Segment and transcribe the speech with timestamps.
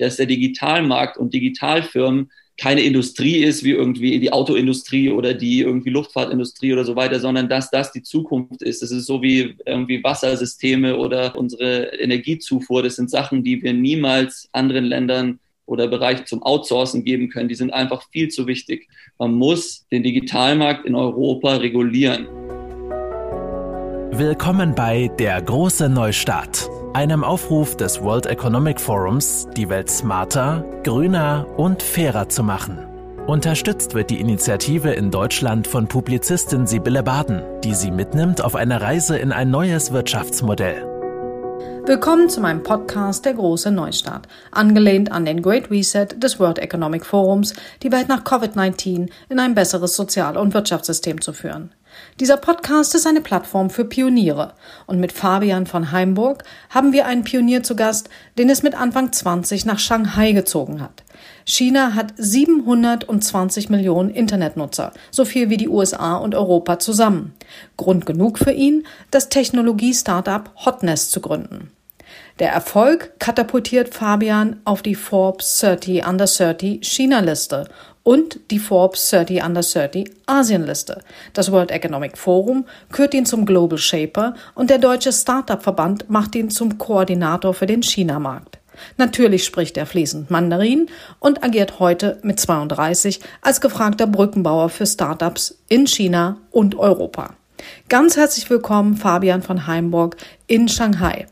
[0.00, 5.88] dass der Digitalmarkt und Digitalfirmen keine Industrie ist wie irgendwie die Autoindustrie oder die irgendwie
[5.88, 8.82] Luftfahrtindustrie oder so weiter, sondern dass das die Zukunft ist.
[8.82, 12.82] Es ist so wie irgendwie Wassersysteme oder unsere Energiezufuhr.
[12.82, 17.48] Das sind Sachen, die wir niemals anderen Ländern oder Bereichen zum Outsourcen geben können.
[17.48, 18.88] Die sind einfach viel zu wichtig.
[19.18, 22.26] Man muss den Digitalmarkt in Europa regulieren.
[24.12, 31.46] Willkommen bei Der große Neustart einem Aufruf des World Economic Forums, die Welt smarter, grüner
[31.56, 32.78] und fairer zu machen.
[33.26, 38.80] Unterstützt wird die Initiative in Deutschland von Publizistin Sibylle Baden, die sie mitnimmt auf eine
[38.80, 40.86] Reise in ein neues Wirtschaftsmodell.
[41.86, 47.06] Willkommen zu meinem Podcast Der große Neustart, angelehnt an den Great Reset des World Economic
[47.06, 51.72] Forums, die Welt nach Covid-19 in ein besseres Sozial- und Wirtschaftssystem zu führen.
[52.18, 54.54] Dieser Podcast ist eine Plattform für Pioniere
[54.86, 59.12] und mit Fabian von Heimburg haben wir einen Pionier zu Gast, den es mit Anfang
[59.12, 61.02] 20 nach Shanghai gezogen hat.
[61.44, 67.34] China hat 720 Millionen Internetnutzer, so viel wie die USA und Europa zusammen.
[67.76, 71.70] Grund genug für ihn, das Technologie-Startup Hotnest zu gründen.
[72.38, 77.68] Der Erfolg katapultiert Fabian auf die Forbes 30 Under 30 China-Liste
[78.02, 81.02] und die Forbes 30 Under 30 Asienliste.
[81.32, 86.50] Das World Economic Forum kürt ihn zum Global Shaper und der Deutsche Startup-Verband macht ihn
[86.50, 88.58] zum Koordinator für den China-Markt.
[88.96, 95.58] Natürlich spricht er fließend Mandarin und agiert heute mit 32 als gefragter Brückenbauer für Startups
[95.68, 97.34] in China und Europa.
[97.88, 101.26] Ganz herzlich willkommen, Fabian von Heimburg in Shanghai.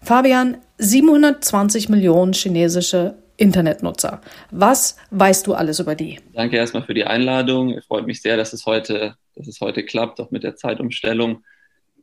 [0.00, 4.20] Fabian, 720 Millionen chinesische Internetnutzer.
[4.50, 6.18] Was weißt du alles über die?
[6.32, 7.72] Danke erstmal für die Einladung.
[7.72, 11.44] Es freut mich sehr, dass es heute, dass es heute klappt, auch mit der Zeitumstellung.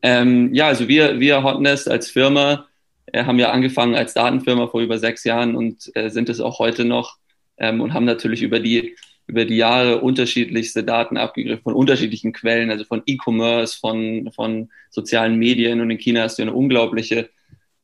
[0.01, 2.67] Ähm, ja, also wir, wir Hotnest als Firma
[3.07, 6.59] äh, haben ja angefangen als Datenfirma vor über sechs Jahren und äh, sind es auch
[6.59, 7.17] heute noch
[7.57, 12.71] ähm, und haben natürlich über die über die Jahre unterschiedlichste Daten abgegriffen von unterschiedlichen Quellen,
[12.71, 15.79] also von E-Commerce, von, von sozialen Medien.
[15.79, 17.29] Und in China hast du eine unglaubliche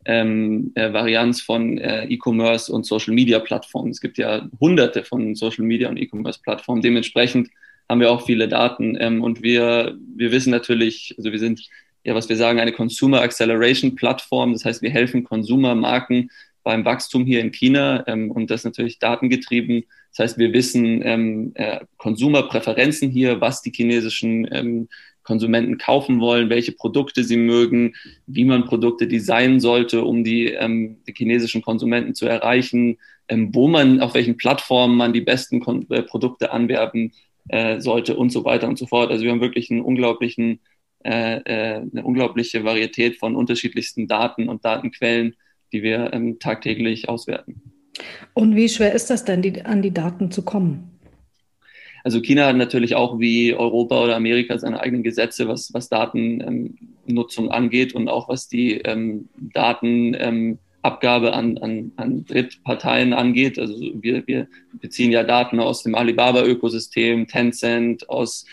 [0.06, 3.92] ähm, äh, Varianz von äh, E-Commerce und Social Media Plattformen.
[3.92, 6.82] Es gibt ja hunderte von Social Media und E-Commerce Plattformen.
[6.82, 7.50] Dementsprechend
[7.88, 11.62] haben wir auch viele Daten ähm, und wir, wir wissen natürlich, also wir sind
[12.04, 14.54] ja, was wir sagen, eine Consumer Acceleration Plattform.
[14.54, 16.32] Das heißt, wir helfen Konsumermarken
[16.64, 19.84] beim Wachstum hier in China ähm, und das natürlich datengetrieben.
[20.12, 24.88] Das heißt, wir wissen ähm, äh, Konsumerpräferenzen hier, was die chinesischen ähm,
[25.30, 27.94] Konsumenten kaufen wollen, welche Produkte sie mögen,
[28.26, 32.98] wie man Produkte designen sollte, um die, ähm, die chinesischen Konsumenten zu erreichen,
[33.28, 37.12] ähm, wo man, auf welchen Plattformen man die besten Kon äh, Produkte anwerben
[37.48, 39.12] äh, sollte und so weiter und so fort.
[39.12, 40.62] Also wir haben wirklich einen unglaublichen,
[41.04, 45.36] äh, äh eine unglaubliche Varietät von unterschiedlichsten Daten und Datenquellen,
[45.72, 47.62] die wir ähm, tagtäglich auswerten.
[48.34, 50.99] Und wie schwer ist das denn, die, an die Daten zu kommen?
[52.04, 57.52] Also China hat natürlich auch wie Europa oder Amerika seine eigenen Gesetze, was, was Datennutzung
[57.52, 63.60] angeht und auch was die ähm, Datenabgabe an, an, an Drittparteien angeht.
[63.60, 68.46] Also wir, wir beziehen ja Daten aus dem Alibaba-Ökosystem, Tencent, aus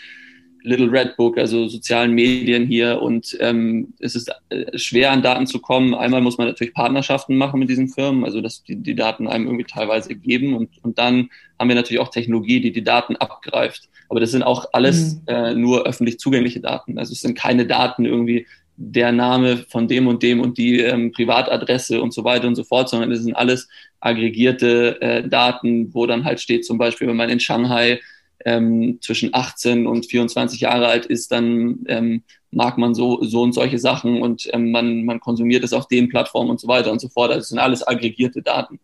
[0.67, 3.01] Little Red Book, also sozialen Medien hier.
[3.01, 5.95] Und ähm, es ist äh, schwer, an Daten zu kommen.
[5.95, 9.45] Einmal muss man natürlich Partnerschaften machen mit diesen Firmen, also dass die, die Daten einem
[9.45, 10.53] irgendwie teilweise geben.
[10.53, 13.87] Und, und dann haben wir natürlich auch Technologie, die die Daten abgreift.
[14.09, 15.21] Aber das sind auch alles mhm.
[15.27, 16.99] äh, nur öffentlich zugängliche Daten.
[16.99, 18.45] Also es sind keine Daten irgendwie
[18.75, 22.63] der Name von dem und dem und die ähm, Privatadresse und so weiter und so
[22.63, 23.67] fort, sondern es sind alles
[24.01, 27.99] aggregierte äh, Daten, wo dann halt steht, zum Beispiel, wenn man in Shanghai
[28.45, 33.53] ähm, zwischen 18 und 24 Jahre alt ist, dann ähm, mag man so, so und
[33.53, 36.99] solche Sachen und ähm, man, man konsumiert es auf den Plattformen und so weiter und
[36.99, 37.31] so fort.
[37.31, 38.79] Also es sind alles aggregierte Daten.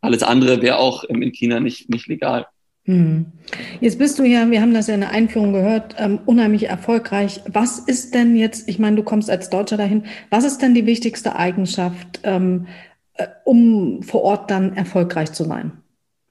[0.00, 2.46] Alles andere wäre auch ähm, in China nicht, nicht legal.
[2.84, 3.32] Hm.
[3.80, 7.40] Jetzt bist du ja, wir haben das ja in der Einführung gehört, ähm, unheimlich erfolgreich.
[7.48, 10.86] Was ist denn jetzt, ich meine, du kommst als Deutscher dahin, was ist denn die
[10.86, 12.68] wichtigste Eigenschaft, ähm,
[13.14, 15.72] äh, um vor Ort dann erfolgreich zu sein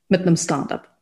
[0.07, 0.94] mit einem Startup?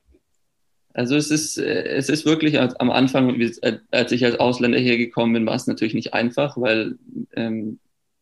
[0.93, 5.33] Also es ist, äh, es ist wirklich am Anfang, äh, als ich als Ausländer hergekommen
[5.33, 6.95] bin, war es natürlich nicht einfach, weil
[7.35, 7.79] ähm,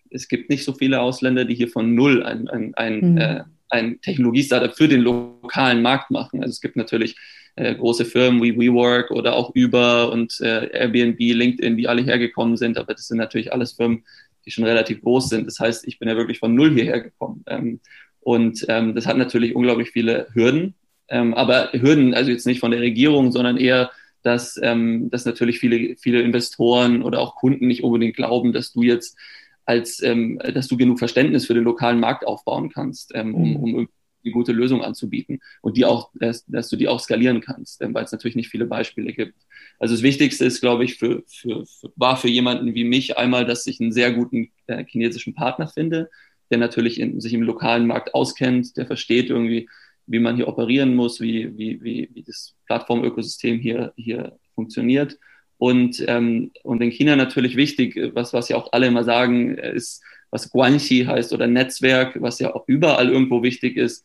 [0.09, 3.18] es gibt nicht so viele Ausländer, die hier von null ein, ein, ein, mhm.
[3.18, 6.41] äh, ein Technologie-Startup für den lokalen Markt machen.
[6.41, 7.15] Also es gibt natürlich
[7.56, 12.57] äh, große Firmen wie WeWork oder auch Uber und äh, Airbnb, LinkedIn, die alle hergekommen
[12.57, 14.03] sind, aber das sind natürlich alles Firmen,
[14.45, 15.45] die schon relativ groß sind.
[15.47, 17.44] Das heißt, ich bin ja wirklich von null hierher gekommen.
[17.47, 17.79] Ähm,
[18.21, 20.75] und ähm, das hat natürlich unglaublich viele Hürden,
[21.12, 23.92] ähm, aber Hürden, also jetzt nicht von der Regierung, sondern eher,
[24.24, 28.81] dass, ähm, dass natürlich viele, viele Investoren oder auch Kunden nicht unbedingt glauben, dass du
[28.81, 29.18] jetzt
[29.66, 33.75] als, ähm, dass du genug Verständnis für den lokalen Markt aufbauen kannst, ähm, um, mhm.
[33.75, 33.90] um
[34.24, 38.04] die gute Lösung anzubieten und die auch, dass, dass du die auch skalieren kannst, weil
[38.04, 39.36] es natürlich nicht viele Beispiele gibt.
[39.80, 43.46] Also das Wichtigste ist, glaube ich, für, für, für, war für jemanden wie mich einmal,
[43.46, 46.10] dass ich einen sehr guten äh, chinesischen Partner finde,
[46.52, 49.68] der natürlich in, sich im lokalen Markt auskennt, der versteht irgendwie,
[50.12, 55.18] wie man hier operieren muss, wie, wie, wie, wie das Plattformökosystem hier, hier funktioniert.
[55.58, 60.04] Und, ähm, und in China natürlich wichtig, was, was ja auch alle immer sagen, ist,
[60.31, 64.04] was Guanxi heißt oder Netzwerk, was ja auch überall irgendwo wichtig ist.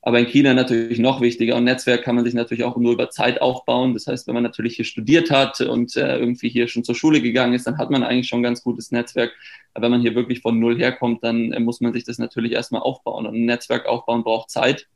[0.00, 1.56] Aber in China natürlich noch wichtiger.
[1.56, 3.92] Und Netzwerk kann man sich natürlich auch nur über Zeit aufbauen.
[3.92, 7.20] Das heißt, wenn man natürlich hier studiert hat und äh, irgendwie hier schon zur Schule
[7.20, 9.32] gegangen ist, dann hat man eigentlich schon ein ganz gutes Netzwerk.
[9.74, 12.52] Aber wenn man hier wirklich von Null herkommt, dann äh, muss man sich das natürlich
[12.52, 13.26] erstmal aufbauen.
[13.26, 14.86] Und ein Netzwerk aufbauen braucht Zeit.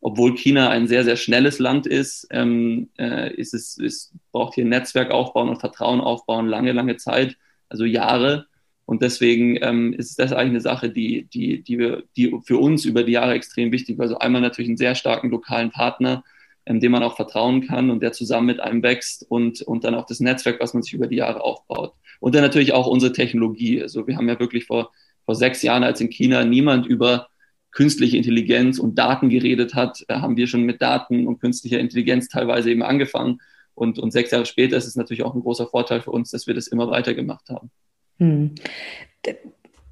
[0.00, 4.64] Obwohl China ein sehr, sehr schnelles Land ist, ähm, äh, ist es, es braucht hier
[4.64, 7.36] ein Netzwerk aufbauen und Vertrauen aufbauen, lange, lange Zeit,
[7.68, 8.46] also Jahre.
[8.84, 12.84] Und deswegen ähm, ist das eigentlich eine Sache, die, die, die, wir, die für uns
[12.84, 14.04] über die Jahre extrem wichtig war.
[14.04, 16.24] Also einmal natürlich einen sehr starken lokalen Partner,
[16.64, 19.94] ähm, dem man auch vertrauen kann und der zusammen mit einem wächst und, und dann
[19.94, 21.94] auch das Netzwerk, was man sich über die Jahre aufbaut.
[22.20, 23.82] Und dann natürlich auch unsere Technologie.
[23.82, 24.92] Also wir haben ja wirklich vor,
[25.24, 27.28] vor sechs Jahren, als in China niemand über
[27.70, 32.28] künstliche Intelligenz und Daten geredet hat, äh, haben wir schon mit Daten und künstlicher Intelligenz
[32.28, 33.40] teilweise eben angefangen.
[33.74, 36.46] Und, und sechs Jahre später ist es natürlich auch ein großer Vorteil für uns, dass
[36.46, 37.70] wir das immer weiter gemacht haben.
[38.18, 38.54] Hm.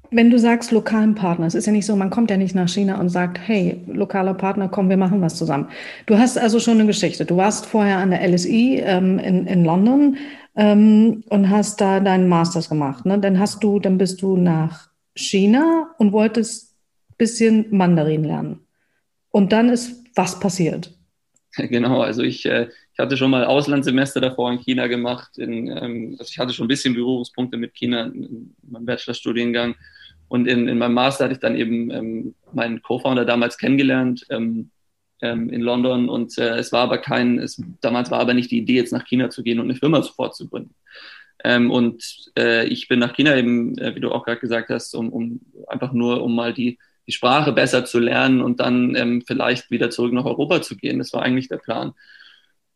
[0.09, 2.69] Wenn du sagst lokalen Partner, es ist ja nicht so, man kommt ja nicht nach
[2.69, 5.67] China und sagt, hey, lokaler Partner, komm, wir machen was zusammen.
[6.05, 7.25] Du hast also schon eine Geschichte.
[7.25, 10.17] Du warst vorher an der LSI ähm, in, in London
[10.55, 13.05] ähm, und hast da deinen Masters gemacht.
[13.05, 13.19] Ne?
[13.19, 16.66] Dann hast du, dann bist du nach China und wolltest
[17.17, 18.67] bisschen Mandarin lernen.
[19.29, 20.93] Und dann ist was passiert?
[21.69, 25.37] Genau, also ich, äh, ich hatte schon mal Auslandssemester davor in China gemacht.
[25.37, 29.75] In, ähm, also ich hatte schon ein bisschen Berührungspunkte mit China in meinem Bachelorstudiengang.
[30.27, 34.71] Und in, in meinem Master hatte ich dann eben ähm, meinen Co-Founder damals kennengelernt ähm,
[35.21, 36.09] ähm, in London.
[36.09, 39.05] Und äh, es war aber kein, es, damals war aber nicht die Idee, jetzt nach
[39.05, 40.75] China zu gehen und eine Firma sofort zu gründen.
[41.43, 44.95] Ähm, und äh, ich bin nach China eben, äh, wie du auch gerade gesagt hast,
[44.95, 49.23] um, um einfach nur, um mal die, die Sprache besser zu lernen und dann ähm,
[49.25, 50.99] vielleicht wieder zurück nach Europa zu gehen.
[50.99, 51.93] Das war eigentlich der Plan.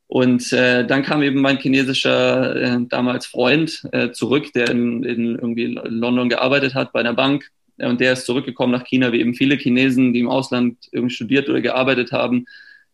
[0.07, 5.35] Und äh, dann kam eben mein chinesischer äh, damals Freund äh, zurück, der in, in
[5.35, 7.49] irgendwie London gearbeitet hat bei einer Bank.
[7.77, 11.49] Und der ist zurückgekommen nach China, wie eben viele Chinesen, die im Ausland irgendwie studiert
[11.49, 12.45] oder gearbeitet haben.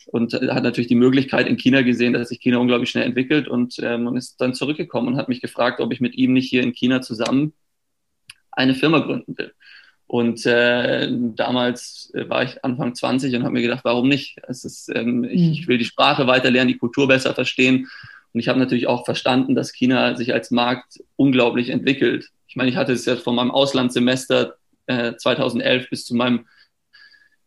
[0.06, 3.48] Und äh, hat natürlich die Möglichkeit in China gesehen, dass sich China unglaublich schnell entwickelt
[3.48, 6.64] und, ähm, ist dann zurückgekommen und hat mich gefragt, ob ich mit ihm nicht hier
[6.64, 7.54] in China zusammen
[8.52, 9.54] eine Firma gründen will.
[10.08, 14.38] Und äh, damals äh, war ich Anfang 20 und habe mir gedacht, warum nicht?
[14.48, 15.52] Es ist, ähm, ich, mhm.
[15.52, 17.90] ich will die Sprache weiter lernen, die Kultur besser verstehen.
[18.34, 22.30] Und ich habe natürlich auch verstanden, dass China sich als Markt unglaublich entwickelt.
[22.48, 24.56] Ich meine, ich hatte es ja von meinem Auslandssemester
[24.86, 26.46] äh, 2011 bis zu meinem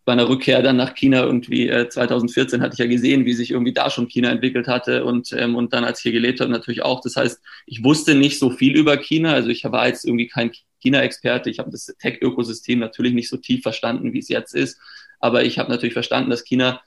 [0.07, 3.73] meiner Rückkehr dann nach China irgendwie äh, 2014 hatte ich ja gesehen, wie sich irgendwie
[3.73, 6.83] da schon China entwickelt hatte und, ähm, und dann als ich hier gelebt habe natürlich
[6.83, 7.01] auch.
[7.01, 9.33] Das heißt, ich wusste nicht so viel über China.
[9.35, 10.51] Also ich war jetzt irgendwie kein
[10.81, 11.51] China-Experte.
[11.51, 14.79] Ich habe das Tech-Ökosystem natürlich nicht so tief verstanden, wie es jetzt ist.
[15.21, 16.81] Aber ich habe natürlich verstanden, dass China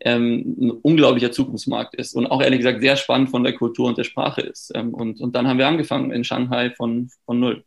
[0.00, 3.98] ähm, ein unglaublicher Zukunftsmarkt ist und auch ehrlich gesagt sehr spannend von der Kultur und
[3.98, 4.72] der Sprache ist.
[4.74, 7.64] Ähm, und, und dann haben wir angefangen in Shanghai von, von null.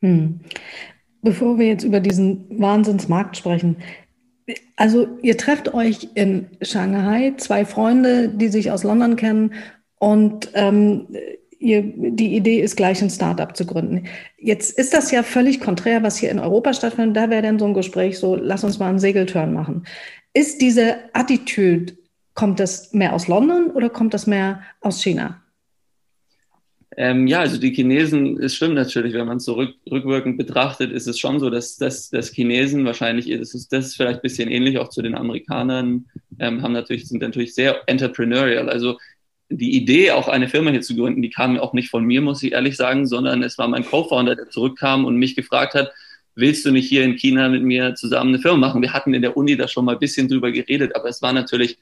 [0.00, 0.40] Hm.
[1.22, 3.76] Bevor wir jetzt über diesen Wahnsinnsmarkt sprechen,
[4.76, 9.54] also ihr trefft euch in Shanghai, zwei Freunde, die sich aus London kennen
[9.98, 11.06] und ähm,
[11.62, 14.04] ihr, die Idee ist, gleich ein Startup zu gründen.
[14.38, 17.16] Jetzt ist das ja völlig konträr, was hier in Europa stattfindet.
[17.16, 19.84] Da wäre dann so ein Gespräch so, lass uns mal einen Segeltörn machen.
[20.34, 21.94] Ist diese Attitüde,
[22.34, 25.42] kommt das mehr aus London oder kommt das mehr aus China?
[26.96, 30.92] Ähm, ja, also die Chinesen, es stimmt natürlich, wenn man es so rück, rückwirkend betrachtet,
[30.92, 34.22] ist es schon so, dass, dass, dass Chinesen wahrscheinlich, das ist, das ist vielleicht ein
[34.22, 36.06] bisschen ähnlich auch zu den Amerikanern,
[36.38, 38.68] ähm, haben natürlich, sind natürlich sehr entrepreneurial.
[38.68, 38.98] Also
[39.56, 42.42] die Idee, auch eine Firma hier zu gründen, die kam auch nicht von mir, muss
[42.42, 45.92] ich ehrlich sagen, sondern es war mein Co-Founder, der zurückkam und mich gefragt hat,
[46.34, 48.82] willst du nicht hier in China mit mir zusammen eine Firma machen?
[48.82, 51.32] Wir hatten in der Uni da schon mal ein bisschen drüber geredet, aber es war
[51.32, 51.78] natürlich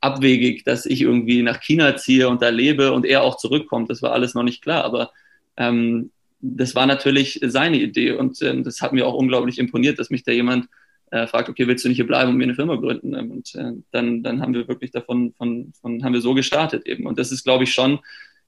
[0.00, 3.88] abwegig, dass ich irgendwie nach China ziehe und da lebe und er auch zurückkommt.
[3.90, 5.12] Das war alles noch nicht klar, aber
[5.56, 6.10] ähm,
[6.40, 10.24] das war natürlich seine Idee und ähm, das hat mir auch unglaublich imponiert, dass mich
[10.24, 10.66] da jemand
[11.12, 13.14] äh, fragt, okay, willst du nicht hier bleiben und mir eine Firma gründen?
[13.14, 16.86] Ähm, und äh, dann, dann haben wir wirklich davon, von, von, haben wir so gestartet
[16.86, 17.06] eben.
[17.06, 18.00] Und das ist, glaube ich, schon,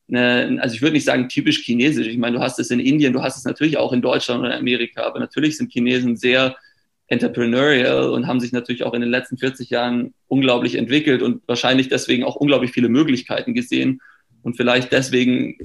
[0.08, 2.06] eine, also ich würde nicht sagen typisch chinesisch.
[2.06, 4.54] Ich meine, du hast es in Indien, du hast es natürlich auch in Deutschland oder
[4.54, 6.56] in Amerika, aber natürlich sind Chinesen sehr
[7.06, 11.88] entrepreneurial und haben sich natürlich auch in den letzten 40 Jahren unglaublich entwickelt und wahrscheinlich
[11.88, 14.00] deswegen auch unglaublich viele Möglichkeiten gesehen
[14.42, 15.58] und vielleicht deswegen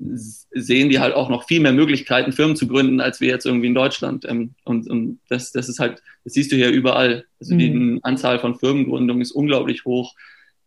[0.00, 3.66] sehen die halt auch noch viel mehr Möglichkeiten, Firmen zu gründen, als wir jetzt irgendwie
[3.66, 4.24] in Deutschland.
[4.26, 7.24] Ähm, und, und das, das ist halt, das siehst du hier überall.
[7.38, 7.58] Also mhm.
[7.58, 10.14] die Anzahl von Firmengründungen ist unglaublich hoch,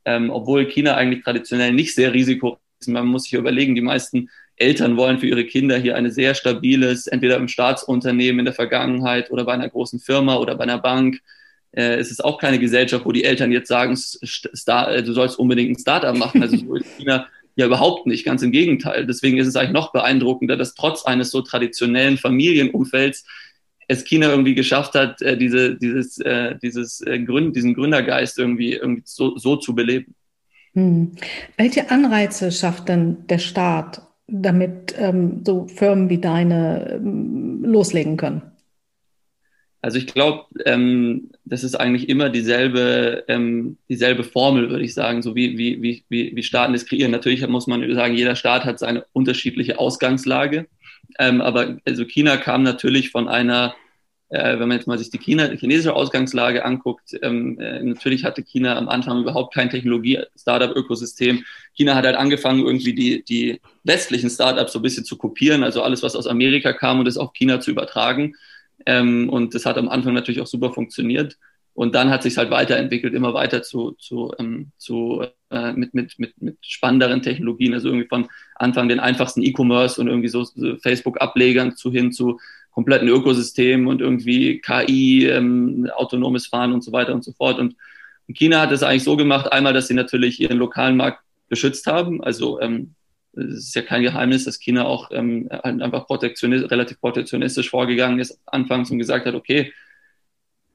[0.05, 2.87] ähm, obwohl China eigentlich traditionell nicht sehr risiko ist.
[2.87, 7.07] Man muss sich überlegen, die meisten Eltern wollen für ihre Kinder hier ein sehr stabiles,
[7.07, 11.21] entweder im Staatsunternehmen in der Vergangenheit oder bei einer großen Firma oder bei einer Bank.
[11.71, 15.71] Äh, es ist auch keine Gesellschaft, wo die Eltern jetzt sagen, Star, du sollst unbedingt
[15.71, 16.43] ein Startup machen.
[16.43, 19.05] Also so ist China ja, überhaupt nicht, ganz im Gegenteil.
[19.05, 23.25] Deswegen ist es eigentlich noch beeindruckender, dass trotz eines so traditionellen Familienumfelds
[23.87, 28.73] es China irgendwie geschafft hat, äh, diese, dieses, äh, dieses äh, Gründ, diesen Gründergeist irgendwie,
[28.73, 30.15] irgendwie so, so zu beleben.
[30.73, 31.11] Hm.
[31.57, 38.41] Welche Anreize schafft denn der Staat, damit ähm, so Firmen wie deine ähm, loslegen können?
[39.81, 45.21] Also ich glaube, ähm, das ist eigentlich immer dieselbe, ähm, dieselbe Formel, würde ich sagen,
[45.21, 47.11] so wie, wie, wie, wie Staaten das kreieren.
[47.11, 50.67] Natürlich muss man sagen, jeder Staat hat seine unterschiedliche Ausgangslage.
[51.19, 53.75] Ähm, aber also China kam natürlich von einer,
[54.29, 58.23] äh, wenn man jetzt mal sich die, China, die chinesische Ausgangslage anguckt, ähm, äh, natürlich
[58.23, 61.43] hatte China am Anfang überhaupt kein Technologie-Startup-Ökosystem.
[61.73, 65.81] China hat halt angefangen, irgendwie die, die westlichen Startups so ein bisschen zu kopieren, also
[65.81, 68.35] alles, was aus Amerika kam und es auf China zu übertragen.
[68.85, 71.37] Ähm, und das hat am Anfang natürlich auch super funktioniert.
[71.75, 76.19] Und dann hat sich halt weiterentwickelt, immer weiter zu, zu, ähm, zu äh, mit, mit,
[76.19, 80.77] mit, mit spannenderen Technologien, also irgendwie von Anfang den einfachsten E-Commerce und irgendwie so, so
[80.77, 82.39] Facebook-Ablegern zu hin zu
[82.71, 87.59] kompletten Ökosystemen und irgendwie KI, ähm, autonomes Fahren und so weiter und so fort.
[87.59, 87.75] Und
[88.27, 92.23] China hat es eigentlich so gemacht, einmal, dass sie natürlich ihren lokalen Markt beschützt haben,
[92.23, 92.95] also ähm,
[93.35, 98.19] es ist ja kein Geheimnis, dass China auch ähm, halt einfach protektionistisch, relativ protektionistisch vorgegangen
[98.19, 99.73] ist anfangs und gesagt hat, okay,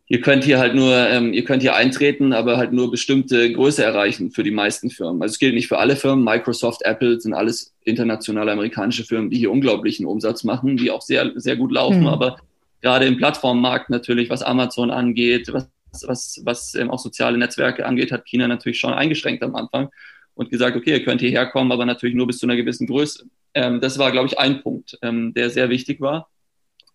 [0.09, 3.85] ihr könnt hier halt nur, ähm, ihr könnt hier eintreten, aber halt nur bestimmte Größe
[3.85, 5.23] erreichen für die meisten Firmen.
[5.23, 6.25] Also es gilt nicht für alle Firmen.
[6.25, 11.33] Microsoft, Apple sind alles internationale amerikanische Firmen, die hier unglaublichen Umsatz machen, die auch sehr,
[11.37, 12.01] sehr gut laufen.
[12.01, 12.07] Mhm.
[12.09, 12.39] Aber
[12.81, 15.69] gerade im Plattformmarkt natürlich, was Amazon angeht, was,
[16.07, 19.91] was, was ähm, auch soziale Netzwerke angeht, hat China natürlich schon eingeschränkt am Anfang
[20.39, 23.25] und gesagt, okay, ihr könnt hierher kommen, aber natürlich nur bis zu einer gewissen Größe.
[23.55, 26.31] Ähm, das war, glaube ich, ein Punkt, ähm, der sehr wichtig war.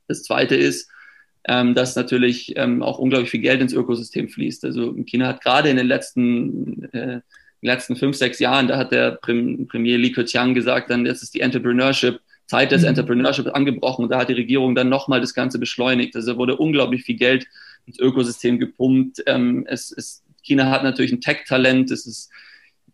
[0.07, 0.89] Das zweite ist,
[1.45, 4.63] ähm, dass natürlich ähm, auch unglaublich viel Geld ins Ökosystem fließt.
[4.63, 7.19] Also China hat gerade in den letzten, äh,
[7.61, 11.33] letzten fünf, sechs Jahren, da hat der Prim Premier Li Keqiang gesagt, dann jetzt ist
[11.33, 12.89] die Entrepreneurship, Zeit des mhm.
[12.89, 16.15] Entrepreneurship angebrochen und da hat die Regierung dann nochmal das Ganze beschleunigt.
[16.15, 17.45] Also wurde unglaublich viel Geld
[17.85, 19.21] ins Ökosystem gepumpt.
[19.25, 22.31] Ähm, es, es, China hat natürlich ein Tech-Talent, es ist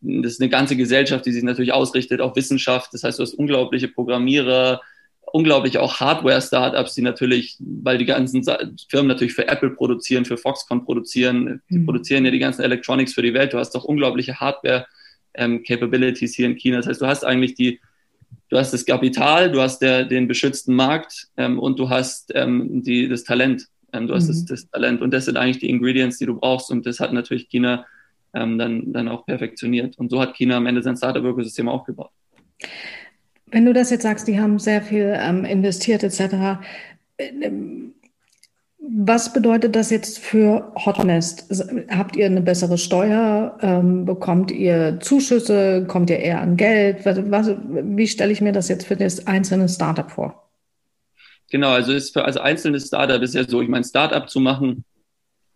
[0.02, 2.94] das ist eine ganze Gesellschaft, die sich natürlich ausrichtet auf Wissenschaft.
[2.94, 4.82] Das heißt, du hast unglaubliche Programmierer,
[5.34, 8.44] unglaublich auch Hardware-Startups, die natürlich, weil die ganzen
[8.90, 11.86] Firmen natürlich für Apple produzieren, für Foxconn produzieren, die mhm.
[11.86, 13.54] produzieren ja die ganzen Electronics für die Welt.
[13.54, 16.78] Du hast doch unglaubliche Hardware-Capabilities ähm, hier in China.
[16.78, 17.80] Das heißt, du hast eigentlich die,
[18.50, 22.84] du hast das Kapital, du hast der, den beschützten Markt ähm, und du hast ähm,
[22.84, 23.68] die, das Talent.
[23.92, 24.30] Ähm, du hast mhm.
[24.30, 27.12] das, das Talent und das sind eigentlich die Ingredients, die du brauchst und das hat
[27.12, 27.86] natürlich China
[28.34, 29.98] ähm, dann, dann auch perfektioniert.
[29.98, 32.12] Und so hat China am Ende sein Startup-Ökosystem aufgebaut.
[33.48, 36.60] Wenn du das jetzt sagst, die haben sehr viel ähm, investiert etc.,
[37.18, 37.94] ähm,
[38.82, 41.46] was bedeutet das jetzt für Hotnest?
[41.90, 43.58] Habt ihr eine bessere Steuer?
[43.62, 45.86] Ähm, bekommt ihr Zuschüsse?
[45.86, 47.06] Kommt ihr eher an Geld?
[47.06, 50.50] Was, was, wie stelle ich mir das jetzt für das einzelne Startup vor?
[51.52, 54.86] Genau, also ist für als einzelnes Startup ist ja so, ich meine, Startup zu machen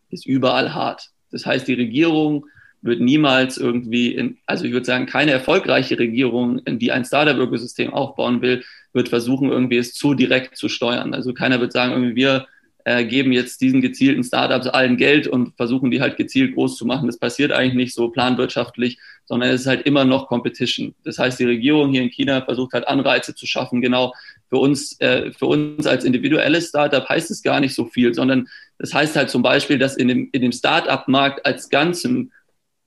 [0.10, 1.10] ist überall hart.
[1.32, 2.46] Das heißt, die Regierung
[2.84, 8.42] wird niemals irgendwie, in, also ich würde sagen, keine erfolgreiche Regierung, die ein Startup-Ökosystem aufbauen
[8.42, 11.14] will, wird versuchen, irgendwie es zu direkt zu steuern.
[11.14, 12.48] Also keiner wird sagen, irgendwie wir
[12.86, 16.86] äh, geben jetzt diesen gezielten Startups allen Geld und versuchen die halt gezielt groß zu
[16.86, 17.08] machen.
[17.08, 20.94] Das passiert eigentlich nicht so planwirtschaftlich, sondern es ist halt immer noch Competition.
[21.06, 23.82] Das heißt, die Regierung hier in China versucht halt Anreize zu schaffen.
[23.82, 24.14] Genau
[24.50, 28.50] für uns, äh, für uns als individuelles Startup heißt es gar nicht so viel, sondern
[28.78, 32.32] das heißt halt zum Beispiel, dass in dem, in dem Startup-Markt als Ganzem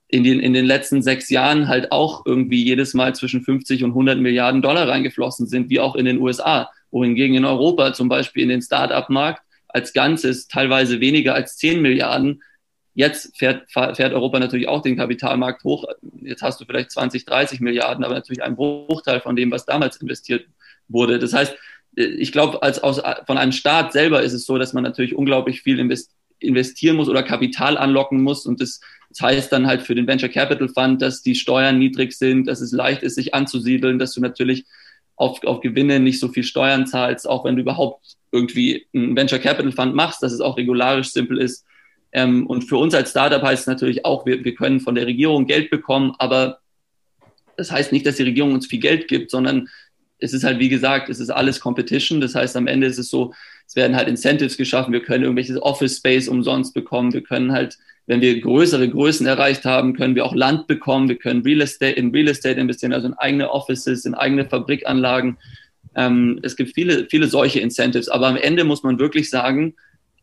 [0.09, 3.91] in den, in den letzten sechs Jahren halt auch irgendwie jedes Mal zwischen 50 und
[3.91, 8.43] 100 Milliarden Dollar reingeflossen sind, wie auch in den USA, wohingegen in Europa zum Beispiel
[8.43, 12.41] in den Start-up-Markt als Ganzes teilweise weniger als 10 Milliarden.
[12.93, 15.85] Jetzt fährt, fährt Europa natürlich auch den Kapitalmarkt hoch.
[16.21, 19.97] Jetzt hast du vielleicht 20, 30 Milliarden, aber natürlich ein Bruchteil von dem, was damals
[19.97, 20.47] investiert
[20.87, 21.19] wurde.
[21.19, 21.55] Das heißt,
[21.95, 25.61] ich glaube, als aus, von einem Staat selber ist es so, dass man natürlich unglaublich
[25.61, 25.79] viel
[26.39, 30.29] investieren muss oder Kapital anlocken muss und das das heißt dann halt für den Venture
[30.29, 34.21] Capital Fund, dass die Steuern niedrig sind, dass es leicht ist, sich anzusiedeln, dass du
[34.21, 34.65] natürlich
[35.15, 39.39] auf, auf Gewinne nicht so viel Steuern zahlst, auch wenn du überhaupt irgendwie einen Venture
[39.39, 41.65] Capital Fund machst, dass es auch regularisch simpel ist.
[42.11, 45.07] Ähm, und für uns als Startup heißt es natürlich auch, wir, wir können von der
[45.07, 46.59] Regierung Geld bekommen, aber
[47.55, 49.67] das heißt nicht, dass die Regierung uns viel Geld gibt, sondern
[50.19, 52.21] es ist halt, wie gesagt, es ist alles Competition.
[52.21, 53.33] Das heißt, am Ende ist es so,
[53.67, 54.93] es werden halt Incentives geschaffen.
[54.93, 57.13] Wir können irgendwelches Office Space umsonst bekommen.
[57.13, 61.09] Wir können halt, wenn wir größere Größen erreicht haben, können wir auch Land bekommen.
[61.09, 65.37] Wir können Real Estate, in Real Estate investieren, also in eigene Offices, in eigene Fabrikanlagen.
[65.93, 68.07] Ähm, es gibt viele, viele solche Incentives.
[68.07, 69.75] Aber am Ende muss man wirklich sagen,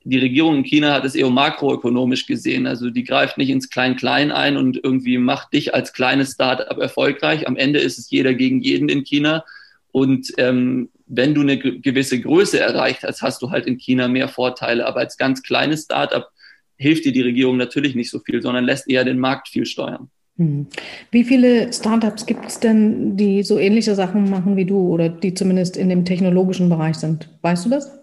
[0.05, 2.67] die Regierung in China hat es eher makroökonomisch gesehen.
[2.67, 7.47] Also die greift nicht ins Klein-Klein ein und irgendwie macht dich als kleines Startup erfolgreich.
[7.47, 9.45] Am Ende ist es jeder gegen jeden in China.
[9.93, 14.29] Und ähm, wenn du eine gewisse Größe erreicht hast, hast du halt in China mehr
[14.29, 14.87] Vorteile.
[14.87, 16.29] Aber als ganz kleines Startup
[16.77, 20.09] hilft dir die Regierung natürlich nicht so viel, sondern lässt eher den Markt viel steuern.
[20.37, 20.67] Hm.
[21.13, 25.35] Wie viele Startups gibt es denn, die so ähnliche Sachen machen wie du oder die
[25.35, 27.29] zumindest in dem technologischen Bereich sind?
[27.43, 27.99] Weißt du das?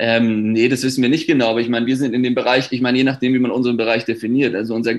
[0.00, 2.70] Ähm, nee, das wissen wir nicht genau, aber ich meine, wir sind in dem Bereich,
[2.70, 4.54] ich meine, je nachdem, wie man unseren Bereich definiert.
[4.54, 4.94] Also unser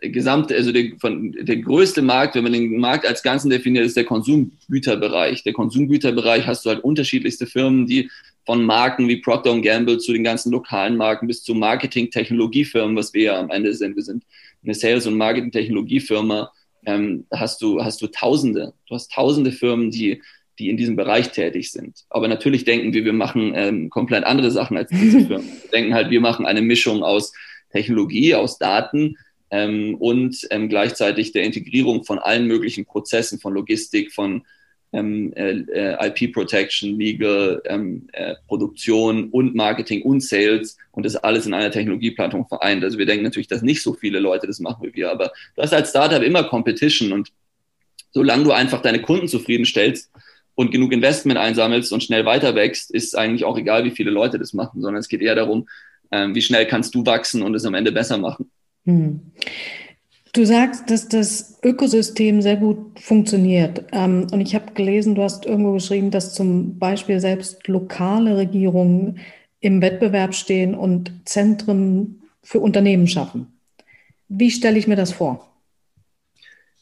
[0.00, 3.96] gesamte, also der, von, der größte Markt, wenn man den Markt als Ganzen definiert, ist
[3.96, 5.42] der Konsumgüterbereich.
[5.42, 8.10] Der Konsumgüterbereich hast du halt unterschiedlichste Firmen, die
[8.48, 13.22] von Marken wie Procter Gamble zu den ganzen lokalen Marken bis zu Marketing-Technologiefirmen, was wir
[13.24, 13.94] ja am Ende sind.
[13.94, 14.24] Wir sind
[14.64, 16.50] eine Sales- und Marketing-Technologiefirma.
[16.86, 18.72] Ähm, hast du, hast du Tausende.
[18.88, 20.22] Du hast Tausende Firmen, die
[20.58, 22.06] die in diesem Bereich tätig sind.
[22.08, 25.46] Aber natürlich denken wir, wir machen ähm, komplett andere Sachen als diese Firmen.
[25.46, 27.34] Wir denken halt, wir machen eine Mischung aus
[27.70, 29.18] Technologie, aus Daten
[29.50, 34.46] ähm, und ähm, gleichzeitig der Integrierung von allen möglichen Prozessen, von Logistik, von
[34.92, 41.16] ähm, äh, äh IP Protection, Legal, ähm, äh, Produktion und Marketing und Sales und das
[41.16, 42.84] alles in einer Technologieplattform vereint.
[42.84, 45.62] Also wir denken natürlich, dass nicht so viele Leute das machen wie wir, aber du
[45.62, 47.32] hast als Startup immer Competition und
[48.12, 50.10] solange du einfach deine Kunden zufriedenstellst,
[50.58, 54.40] und genug Investment einsammelst und schnell weiter wächst, ist eigentlich auch egal, wie viele Leute
[54.40, 55.68] das machen, sondern es geht eher darum,
[56.10, 58.50] ähm, wie schnell kannst du wachsen und es am Ende besser machen.
[58.84, 59.20] Hm.
[60.38, 63.82] Du sagst, dass das Ökosystem sehr gut funktioniert.
[63.90, 69.18] Ähm, und ich habe gelesen, du hast irgendwo geschrieben, dass zum Beispiel selbst lokale Regierungen
[69.58, 73.48] im Wettbewerb stehen und Zentren für Unternehmen schaffen.
[74.28, 75.44] Wie stelle ich mir das vor?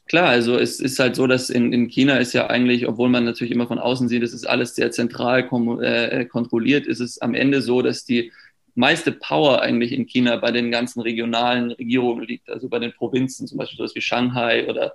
[0.06, 3.24] Klar, also es ist halt so, dass in, in China ist ja eigentlich, obwohl man
[3.24, 5.48] natürlich immer von außen sieht, es ist alles sehr zentral
[5.80, 8.32] äh, kontrolliert, ist es am Ende so, dass die
[8.76, 13.46] meiste Power eigentlich in China bei den ganzen regionalen Regierungen liegt, also bei den Provinzen,
[13.46, 14.94] zum Beispiel sowas wie Shanghai oder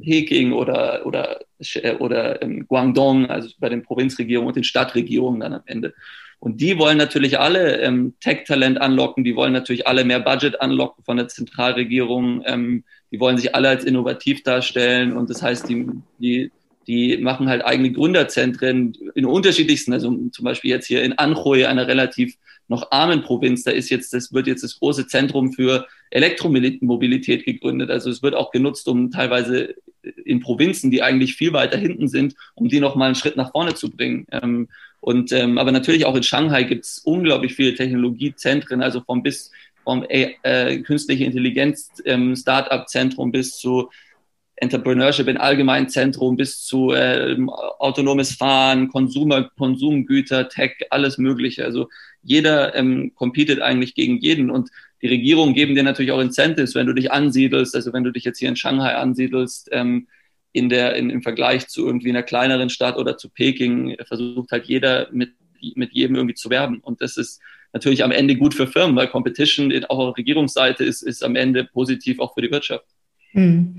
[0.00, 1.40] Peking oder, oder,
[1.98, 5.94] oder ähm, Guangdong, also bei den Provinzregierungen und den Stadtregierungen dann am Ende.
[6.40, 11.02] Und die wollen natürlich alle ähm, Tech-Talent anlocken, die wollen natürlich alle mehr Budget anlocken
[11.02, 12.44] von der Zentralregierung.
[12.46, 15.86] Ähm, die wollen sich alle als innovativ darstellen und das heißt, die,
[16.18, 16.52] die,
[16.86, 21.86] die machen halt eigene Gründerzentren in unterschiedlichsten, also zum Beispiel jetzt hier in Anhui, einer
[21.86, 22.36] relativ
[22.68, 27.90] noch armen Provinz, da ist jetzt, das wird jetzt das große Zentrum für Elektromobilität gegründet.
[27.90, 29.74] Also es wird auch genutzt, um teilweise
[30.24, 33.74] in Provinzen, die eigentlich viel weiter hinten sind, um die nochmal einen Schritt nach vorne
[33.74, 34.26] zu bringen.
[34.30, 34.68] Ähm,
[35.00, 39.50] und ähm, aber natürlich auch in Shanghai gibt es unglaublich viele Technologiezentren, also vom bis
[39.84, 43.88] vom äh, künstliche Intelligenz ähm, Startup-Zentrum bis zu
[44.60, 47.36] Entrepreneurship in allgemeinen Zentrum bis zu äh,
[47.78, 51.64] autonomes Fahren, Konsumer, Konsumgüter, Tech, alles Mögliche.
[51.64, 51.88] Also
[52.22, 56.86] jeder ähm, competet eigentlich gegen jeden und die Regierungen geben dir natürlich auch Incentives, wenn
[56.86, 60.08] du dich ansiedelst, also wenn du dich jetzt hier in Shanghai ansiedelst, ähm,
[60.52, 64.64] in der, in, im Vergleich zu irgendwie einer kleineren Stadt oder zu Peking, versucht halt
[64.64, 65.34] jeder mit,
[65.74, 66.80] mit jedem irgendwie zu werben.
[66.80, 67.40] Und das ist
[67.72, 71.64] natürlich am Ende gut für Firmen, weil Competition auch auf Regierungsseite ist, ist am Ende
[71.64, 72.86] positiv auch für die Wirtschaft.
[73.32, 73.76] Hm.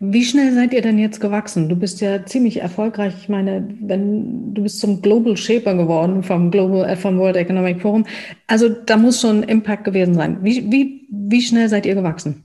[0.00, 1.68] Wie schnell seid ihr denn jetzt gewachsen?
[1.68, 3.14] Du bist ja ziemlich erfolgreich.
[3.20, 7.80] Ich meine, wenn du bist zum Global Shaper geworden vom Global äh, vom World Economic
[7.80, 8.06] Forum.
[8.46, 10.38] Also da muss schon Impact gewesen sein.
[10.42, 12.42] Wie, wie, wie schnell seid ihr gewachsen?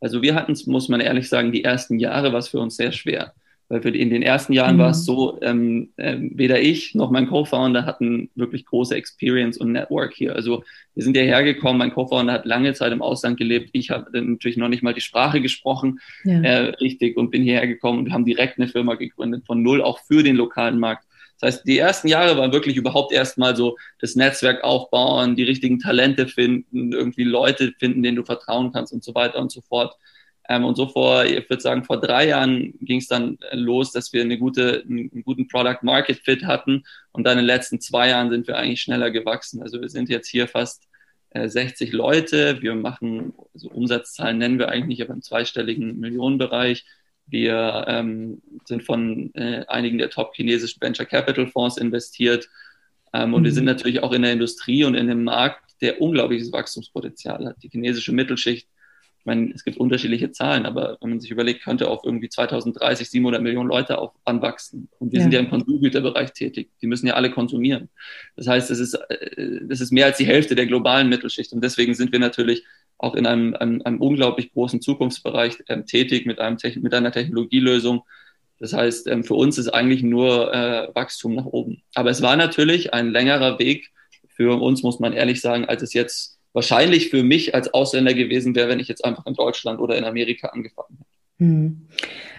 [0.00, 2.92] Also wir hatten muss man ehrlich sagen, die ersten Jahre war es für uns sehr
[2.92, 3.34] schwer.
[3.72, 4.80] Weil in den ersten Jahren mhm.
[4.80, 5.04] war es mhm.
[5.04, 10.36] so, ähm, äh, weder ich noch mein Co-Founder hatten wirklich große Experience und Network hier.
[10.36, 10.62] Also
[10.94, 13.70] wir sind hierher gekommen, mein Co-Founder hat lange Zeit im Ausland gelebt.
[13.72, 16.42] Ich habe natürlich noch nicht mal die Sprache gesprochen, ja.
[16.42, 20.00] äh, richtig, und bin hierher gekommen und haben direkt eine Firma gegründet, von null auch
[20.00, 21.06] für den lokalen Markt.
[21.40, 25.78] Das heißt, die ersten Jahre waren wirklich überhaupt erstmal so das Netzwerk aufbauen, die richtigen
[25.78, 29.96] Talente finden, irgendwie Leute finden, denen du vertrauen kannst und so weiter und so fort.
[30.48, 34.12] Ähm, und so vor, ich würde sagen, vor drei Jahren ging es dann los, dass
[34.12, 36.84] wir eine gute, einen guten Product Market Fit hatten.
[37.12, 39.62] Und dann in den letzten zwei Jahren sind wir eigentlich schneller gewachsen.
[39.62, 40.88] Also wir sind jetzt hier fast
[41.30, 42.60] äh, 60 Leute.
[42.60, 46.84] Wir machen, also Umsatzzahlen nennen wir eigentlich nicht, aber im zweistelligen Millionenbereich.
[47.26, 52.48] Wir ähm, sind von äh, einigen der top chinesischen Venture Capital Fonds investiert.
[53.12, 53.44] Ähm, und mhm.
[53.44, 57.62] wir sind natürlich auch in der Industrie und in dem Markt, der unglaubliches Wachstumspotenzial hat.
[57.62, 58.68] Die chinesische Mittelschicht
[59.22, 63.08] ich meine, es gibt unterschiedliche Zahlen, aber wenn man sich überlegt, könnte auf irgendwie 2030
[63.08, 64.88] 700 Millionen Leute auf, anwachsen.
[64.98, 65.22] Und wir ja.
[65.22, 66.70] sind ja im Konsumgüterbereich tätig.
[66.82, 67.88] Die müssen ja alle konsumieren.
[68.34, 71.52] Das heißt, es ist, äh, das ist mehr als die Hälfte der globalen Mittelschicht.
[71.52, 72.64] Und deswegen sind wir natürlich
[72.98, 78.02] auch in einem, einem, einem unglaublich großen Zukunftsbereich ähm, tätig mit, einem, mit einer Technologielösung.
[78.58, 81.80] Das heißt, ähm, für uns ist eigentlich nur äh, Wachstum nach oben.
[81.94, 83.92] Aber es war natürlich ein längerer Weg
[84.34, 88.54] für uns, muss man ehrlich sagen, als es jetzt wahrscheinlich für mich als Ausländer gewesen
[88.54, 91.10] wäre, wenn ich jetzt einfach in Deutschland oder in Amerika angefangen hätte.
[91.38, 91.82] Hm.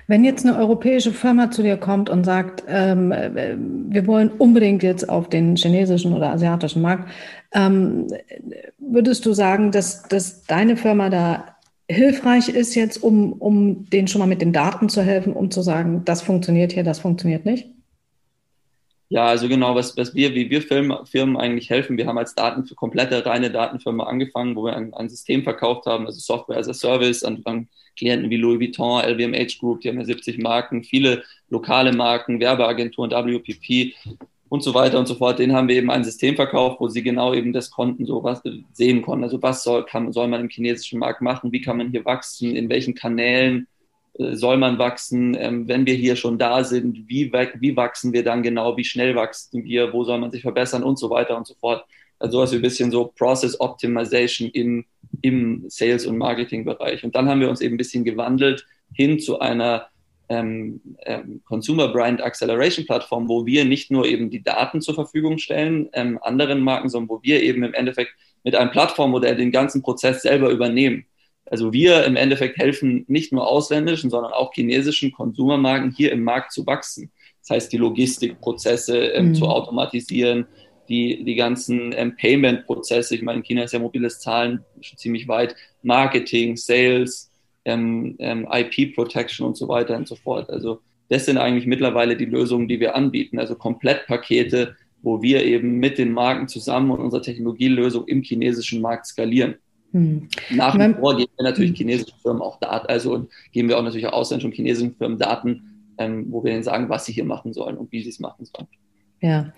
[0.08, 4.84] Wenn jetzt eine europäische Firma zu dir kommt und sagt, ähm, äh, wir wollen unbedingt
[4.84, 7.10] jetzt auf den chinesischen oder asiatischen Markt,
[7.54, 8.08] ähm,
[8.80, 11.56] würdest du sagen, dass, dass deine Firma da
[11.90, 15.62] hilfreich ist jetzt, um, um denen schon mal mit den Daten zu helfen, um zu
[15.62, 17.73] sagen, das funktioniert hier, das funktioniert nicht?
[19.14, 21.98] Ja, also genau, was, was wir, wie wir Firmen, eigentlich helfen.
[22.00, 25.86] Wir haben als Daten für komplette reine Datenfirma angefangen, wo wir ein, ein System verkauft
[25.86, 29.90] haben, also Software as a Service an, an Klienten wie Louis Vuitton, LVMH Group, die
[29.90, 31.22] haben ja 70 Marken, viele
[31.52, 33.94] lokale Marken, Werbeagenturen, WPP
[34.50, 35.38] und so weiter und so fort.
[35.38, 38.42] Den haben wir eben ein System verkauft, wo sie genau eben das konnten, so was
[38.72, 39.26] sehen konnten.
[39.26, 41.52] Also was soll, kann, soll man im chinesischen Markt machen?
[41.52, 42.56] Wie kann man hier wachsen?
[42.56, 43.68] In welchen Kanälen?
[44.18, 48.24] Äh, soll man wachsen, ähm, wenn wir hier schon da sind, wie, wie wachsen wir
[48.24, 51.48] dann genau, wie schnell wachsen wir, wo soll man sich verbessern und so weiter und
[51.48, 51.86] so fort.
[52.20, 54.86] Also sowas wie ein bisschen so Process Optimization in,
[55.22, 57.04] im Sales- und Marketing-Bereich.
[57.04, 59.88] Und dann haben wir uns eben ein bisschen gewandelt hin zu einer
[60.30, 65.38] ähm, ähm, Consumer Brand Acceleration Plattform, wo wir nicht nur eben die Daten zur Verfügung
[65.38, 68.12] stellen, ähm, anderen Marken, sondern wo wir eben im Endeffekt
[68.44, 71.06] mit einem Plattformmodell den ganzen Prozess selber übernehmen.
[71.46, 76.52] Also wir im Endeffekt helfen nicht nur ausländischen, sondern auch chinesischen Konsumermarken hier im Markt
[76.52, 77.12] zu wachsen.
[77.42, 79.36] Das heißt, die Logistikprozesse ähm, mhm.
[79.36, 80.48] zu automatisieren,
[80.88, 83.16] die, die ganzen ähm, Payment-Prozesse.
[83.16, 85.56] Ich meine, in China ist ja mobiles Zahlen schon ziemlich weit.
[85.82, 87.32] Marketing, Sales,
[87.66, 90.50] ähm, ähm IP-Protection und so weiter und so fort.
[90.50, 90.80] Also
[91.10, 93.40] das sind eigentlich mittlerweile die Lösungen, die wir anbieten.
[93.40, 99.06] Also Komplettpakete, wo wir eben mit den Marken zusammen und unserer Technologielösung im chinesischen Markt
[99.06, 99.56] skalieren.
[99.94, 100.28] Hm.
[100.50, 104.08] Nach wie vor geben wir natürlich chinesischen Firmen auch Daten, also geben wir auch natürlich
[104.08, 107.54] auch ausländischen und chinesischen Firmen Daten, ähm, wo wir ihnen sagen, was sie hier machen
[107.54, 108.68] sollen und wie sie es machen sollen.
[109.22, 109.54] Ja.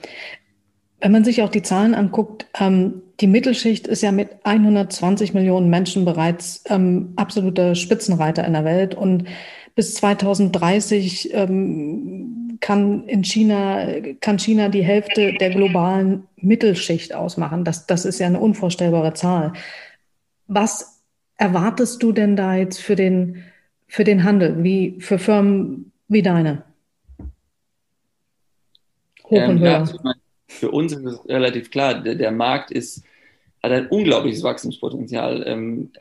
[0.99, 5.69] Wenn man sich auch die Zahlen anguckt, ähm, die Mittelschicht ist ja mit 120 Millionen
[5.69, 9.25] Menschen bereits ähm, absoluter Spitzenreiter in der Welt und
[9.75, 13.87] bis 2030 ähm, kann in China,
[14.21, 17.63] kann China die Hälfte der globalen Mittelschicht ausmachen.
[17.63, 19.53] Das, das ist ja eine unvorstellbare Zahl.
[20.47, 21.01] Was
[21.37, 23.43] erwartest du denn da jetzt für den,
[23.87, 26.63] für den Handel, wie für Firmen wie deine?
[29.25, 29.69] Hoch ähm, und höher.
[29.69, 29.97] Ja, also
[30.47, 33.03] für uns ist es relativ klar, der, der, Markt ist,
[33.61, 35.43] hat ein unglaubliches Wachstumspotenzial.
[35.45, 35.91] Ähm,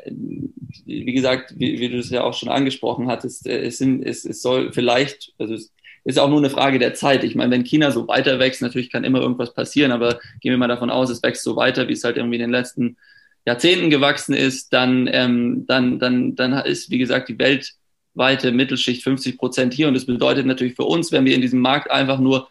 [0.84, 4.24] wie gesagt, wie, wie, du es ja auch schon angesprochen hattest, äh, es, sind, es,
[4.24, 5.72] es soll vielleicht, also es
[6.04, 7.24] ist auch nur eine Frage der Zeit.
[7.24, 10.58] Ich meine, wenn China so weiter wächst, natürlich kann immer irgendwas passieren, aber gehen wir
[10.58, 12.98] mal davon aus, es wächst so weiter, wie es halt irgendwie in den letzten
[13.46, 19.38] Jahrzehnten gewachsen ist, dann, ähm, dann, dann, dann ist, wie gesagt, die weltweite Mittelschicht 50
[19.38, 19.88] Prozent hier.
[19.88, 22.48] Und das bedeutet natürlich für uns, wenn wir in diesem Markt einfach nur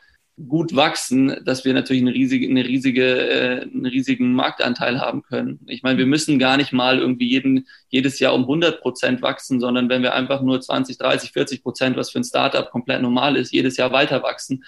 [0.47, 5.59] gut wachsen, dass wir natürlich eine riesige, eine riesige, äh, einen riesigen Marktanteil haben können.
[5.67, 9.59] Ich meine, wir müssen gar nicht mal irgendwie jeden, jedes Jahr um 100 Prozent wachsen,
[9.59, 13.35] sondern wenn wir einfach nur 20, 30, 40 Prozent, was für ein Startup komplett normal
[13.37, 14.63] ist, jedes Jahr weiter wachsen,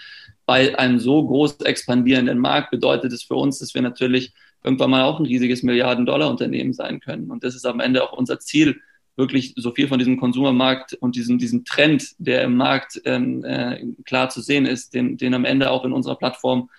[0.46, 5.04] bei einem so groß expandierenden Markt bedeutet es für uns, dass wir natürlich irgendwann mal
[5.04, 7.30] auch ein riesiges Milliarden-Dollar-Unternehmen sein können.
[7.30, 8.82] Und das ist am Ende auch unser Ziel,
[9.18, 13.80] wirklich so viel von diesem Konsumermarkt und diesem, diesem Trend, der im Markt ähm, äh,
[14.04, 16.70] klar zu sehen ist, den, den am Ende auch in unserer Plattform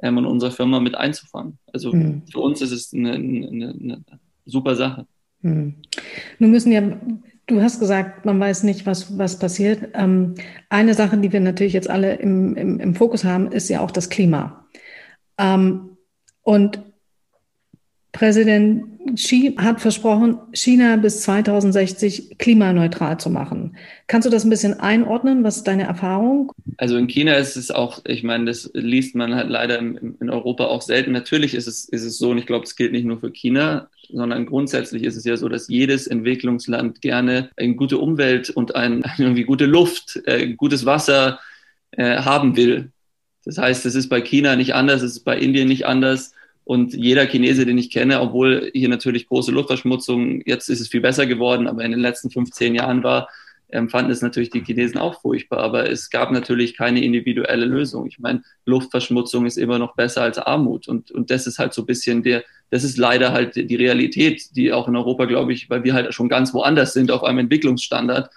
[0.00, 1.58] ähm, und unserer Firma mit einzufangen.
[1.72, 2.22] Also mhm.
[2.30, 4.04] für uns ist es eine, eine, eine
[4.44, 5.06] super Sache.
[5.40, 5.76] Mhm.
[6.38, 6.82] Nun müssen ja,
[7.46, 9.88] du hast gesagt, man weiß nicht, was, was passiert.
[9.94, 10.34] Ähm,
[10.68, 13.90] eine Sache, die wir natürlich jetzt alle im, im, im Fokus haben, ist ja auch
[13.90, 14.66] das Klima.
[15.38, 15.96] Ähm,
[16.42, 16.80] und
[18.16, 23.76] Präsident Xi hat versprochen, China bis 2060 klimaneutral zu machen.
[24.06, 25.44] Kannst du das ein bisschen einordnen?
[25.44, 26.50] Was ist deine Erfahrung?
[26.78, 30.64] Also in China ist es auch, ich meine, das liest man halt leider in, Europa
[30.64, 31.12] auch selten.
[31.12, 33.90] Natürlich ist es, ist es so, und ich glaube, es gilt nicht nur für China,
[34.10, 39.04] sondern grundsätzlich ist es ja so, dass jedes Entwicklungsland gerne eine gute Umwelt und ein,
[39.18, 41.38] irgendwie gute Luft, äh, gutes Wasser
[41.90, 42.92] äh, haben will.
[43.44, 46.32] Das heißt, es ist bei China nicht anders, es ist bei Indien nicht anders.
[46.66, 51.00] Und jeder Chinese, den ich kenne, obwohl hier natürlich große Luftverschmutzung, jetzt ist es viel
[51.00, 53.28] besser geworden, aber in den letzten 15 Jahren war,
[53.70, 58.08] ähm, fanden es natürlich die Chinesen auch furchtbar, aber es gab natürlich keine individuelle Lösung.
[58.08, 61.82] Ich meine, Luftverschmutzung ist immer noch besser als Armut und, und das ist halt so
[61.82, 65.70] ein bisschen der, das ist leider halt die Realität, die auch in Europa, glaube ich,
[65.70, 68.28] weil wir halt schon ganz woanders sind auf einem Entwicklungsstandard.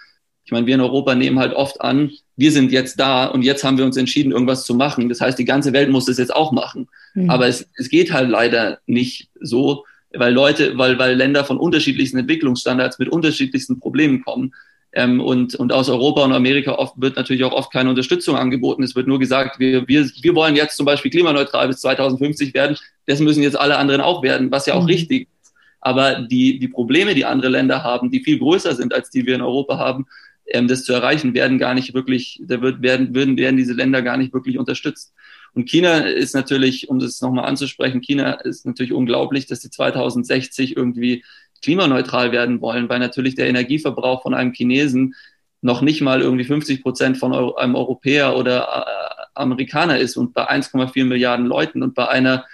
[0.50, 3.62] Ich meine, wir in Europa nehmen halt oft an, wir sind jetzt da und jetzt
[3.62, 5.08] haben wir uns entschieden, irgendwas zu machen.
[5.08, 6.88] Das heißt, die ganze Welt muss das jetzt auch machen.
[7.14, 7.30] Mhm.
[7.30, 12.18] Aber es, es geht halt leider nicht so, weil Leute, weil, weil Länder von unterschiedlichsten
[12.18, 14.52] Entwicklungsstandards mit unterschiedlichsten Problemen kommen.
[14.92, 18.82] Ähm, und, und aus Europa und Amerika oft, wird natürlich auch oft keine Unterstützung angeboten.
[18.82, 22.76] Es wird nur gesagt, wir, wir, wir wollen jetzt zum Beispiel klimaneutral bis 2050 werden.
[23.06, 24.88] Das müssen jetzt alle anderen auch werden, was ja auch mhm.
[24.88, 25.54] richtig ist.
[25.80, 29.36] Aber die, die Probleme, die andere Länder haben, die viel größer sind, als die wir
[29.36, 30.06] in Europa haben,
[30.50, 34.02] ähm, das zu erreichen, werden gar nicht wirklich, da wird, werden, würden, werden diese Länder
[34.02, 35.14] gar nicht wirklich unterstützt.
[35.52, 40.76] Und China ist natürlich, um das nochmal anzusprechen, China ist natürlich unglaublich, dass sie 2060
[40.76, 41.24] irgendwie
[41.62, 45.14] klimaneutral werden wollen, weil natürlich der Energieverbrauch von einem Chinesen
[45.62, 50.48] noch nicht mal irgendwie 50 Prozent von einem Europäer oder äh, Amerikaner ist und bei
[50.48, 52.46] 1,4 Milliarden Leuten und bei einer,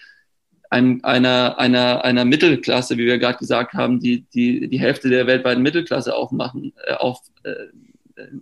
[0.70, 5.26] einem, einer, einer, einer Mittelklasse, wie wir gerade gesagt haben, die, die die Hälfte der
[5.26, 7.54] weltweiten Mittelklasse aufmachen, äh, auf, äh,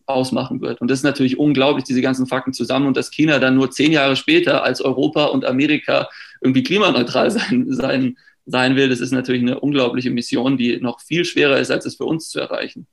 [0.07, 0.81] ausmachen wird.
[0.81, 3.93] Und das ist natürlich unglaublich, diese ganzen Fakten zusammen und dass China dann nur zehn
[3.93, 6.09] Jahre später als Europa und Amerika
[6.41, 11.25] irgendwie klimaneutral sein, sein, sein will, das ist natürlich eine unglaubliche Mission, die noch viel
[11.25, 12.87] schwerer ist, als es für uns zu erreichen.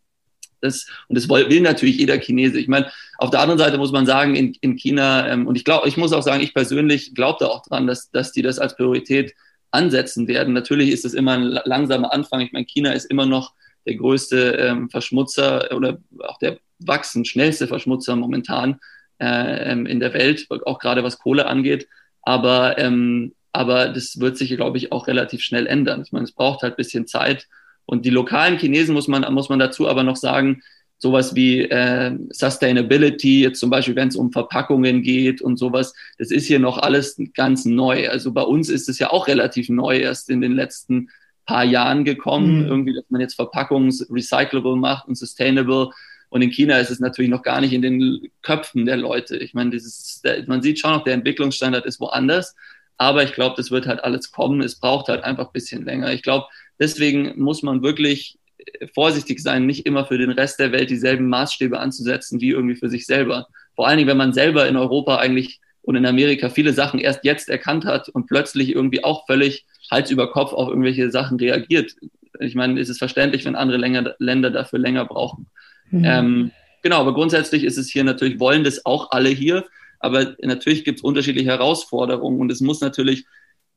[0.61, 2.59] Das, und das will, natürlich jeder Chinese.
[2.59, 5.65] Ich meine, auf der anderen Seite muss man sagen, in, in China, ähm, und ich
[5.65, 8.59] glaube, ich muss auch sagen, ich persönlich glaube da auch dran, dass, dass die das
[8.59, 9.33] als Priorität
[9.71, 10.53] ansetzen werden.
[10.53, 12.41] Natürlich ist es immer ein langsamer Anfang.
[12.41, 13.53] Ich meine, China ist immer noch
[13.85, 18.79] der größte ähm, Verschmutzer oder auch der wachsend schnellste Verschmutzer momentan
[19.19, 21.87] äh, ähm, in der Welt, auch gerade was Kohle angeht.
[22.21, 26.01] Aber, ähm, aber das wird sich, glaube ich, auch relativ schnell ändern.
[26.05, 27.47] Ich meine, es braucht halt bisschen Zeit.
[27.85, 30.61] Und die lokalen Chinesen muss man, muss man dazu aber noch sagen,
[30.97, 36.29] sowas wie äh, Sustainability, jetzt zum Beispiel, wenn es um Verpackungen geht und sowas, das
[36.29, 38.07] ist hier noch alles ganz neu.
[38.07, 41.09] Also bei uns ist es ja auch relativ neu, erst in den letzten
[41.45, 42.67] paar Jahren gekommen, mhm.
[42.67, 45.89] irgendwie, dass man jetzt Verpackungen recyclable macht und sustainable.
[46.29, 49.37] Und in China ist es natürlich noch gar nicht in den Köpfen der Leute.
[49.37, 52.55] Ich meine, dieses, man sieht schon noch, der Entwicklungsstandard ist woanders.
[52.97, 54.61] Aber ich glaube, das wird halt alles kommen.
[54.61, 56.13] Es braucht halt einfach ein bisschen länger.
[56.13, 56.45] Ich glaube,
[56.81, 61.29] deswegen muss man wirklich äh, vorsichtig sein, nicht immer für den Rest der Welt dieselben
[61.29, 63.47] Maßstäbe anzusetzen wie irgendwie für sich selber.
[63.75, 67.23] Vor allen Dingen, wenn man selber in Europa eigentlich und in Amerika viele Sachen erst
[67.23, 71.95] jetzt erkannt hat und plötzlich irgendwie auch völlig Hals über Kopf auf irgendwelche Sachen reagiert.
[72.39, 73.77] Ich meine, ist es verständlich, wenn andere
[74.19, 75.47] Länder dafür länger brauchen.
[75.89, 76.03] Mhm.
[76.05, 79.65] Ähm, genau, aber grundsätzlich ist es hier natürlich, wollen das auch alle hier,
[79.99, 83.25] aber natürlich gibt es unterschiedliche Herausforderungen und es muss natürlich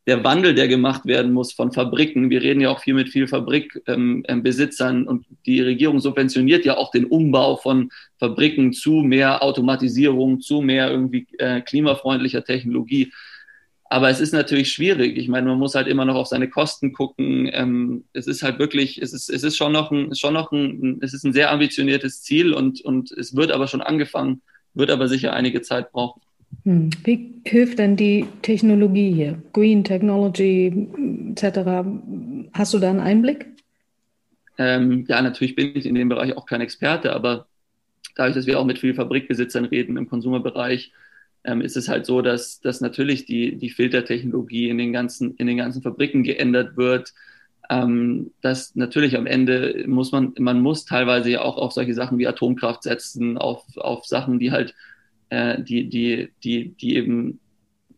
[0.07, 2.29] der Wandel, der gemacht werden muss von Fabriken.
[2.29, 6.91] Wir reden ja auch viel mit vielen Fabrikbesitzern ähm, und die Regierung subventioniert ja auch
[6.91, 13.13] den Umbau von Fabriken zu mehr Automatisierung, zu mehr irgendwie äh, klimafreundlicher Technologie.
[13.89, 15.17] Aber es ist natürlich schwierig.
[15.17, 17.49] Ich meine, man muss halt immer noch auf seine Kosten gucken.
[17.53, 20.99] Ähm, es ist halt wirklich, es ist, es ist schon noch ein, schon noch ein,
[21.01, 24.43] es ist ein sehr ambitioniertes Ziel und, und es wird aber schon angefangen,
[24.75, 26.21] wird aber sicher einige Zeit brauchen.
[26.65, 26.91] Hm.
[27.05, 29.43] Wie hilft denn die Technologie hier?
[29.53, 30.89] Green Technology
[31.31, 31.87] etc.
[32.53, 33.47] Hast du da einen Einblick?
[34.57, 37.47] Ähm, ja, natürlich bin ich in dem Bereich auch kein Experte, aber
[38.15, 40.93] dadurch, dass wir auch mit vielen Fabrikbesitzern reden im Konsumerbereich,
[41.45, 45.47] ähm, ist es halt so, dass, dass natürlich die, die Filtertechnologie in den, ganzen, in
[45.47, 47.13] den ganzen Fabriken geändert wird.
[47.71, 52.19] Ähm, dass natürlich am Ende muss man, man muss teilweise ja auch auf solche Sachen
[52.19, 54.75] wie Atomkraft setzen, auf, auf Sachen, die halt,
[55.31, 57.41] äh, die, die, die, die eben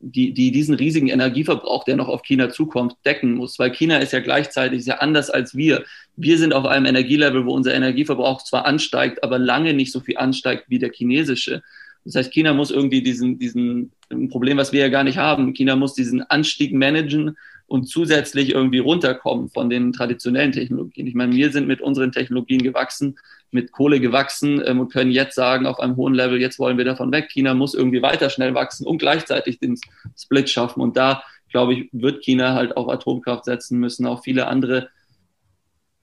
[0.00, 3.58] die, die diesen riesigen Energieverbrauch, der noch auf China zukommt, decken muss.
[3.58, 5.84] Weil China ist ja gleichzeitig sehr anders als wir.
[6.16, 10.18] Wir sind auf einem Energielevel, wo unser Energieverbrauch zwar ansteigt, aber lange nicht so viel
[10.18, 11.62] ansteigt wie der chinesische.
[12.04, 15.52] Das heißt, China muss irgendwie diesen, diesen ein Problem, was wir ja gar nicht haben.
[15.54, 17.36] China muss diesen Anstieg managen
[17.66, 21.06] und zusätzlich irgendwie runterkommen von den traditionellen Technologien.
[21.08, 23.18] Ich meine, wir sind mit unseren Technologien gewachsen,
[23.50, 26.84] mit Kohle gewachsen ähm, und können jetzt sagen, auf einem hohen Level, jetzt wollen wir
[26.84, 27.28] davon weg.
[27.30, 29.78] China muss irgendwie weiter schnell wachsen und gleichzeitig den
[30.16, 30.80] Split schaffen.
[30.80, 34.88] Und da, glaube ich, wird China halt auf Atomkraft setzen müssen, auch viele andere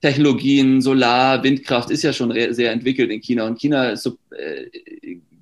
[0.00, 3.46] Technologien, Solar, Windkraft ist ja schon sehr entwickelt in China.
[3.46, 4.66] Und China ist so, äh,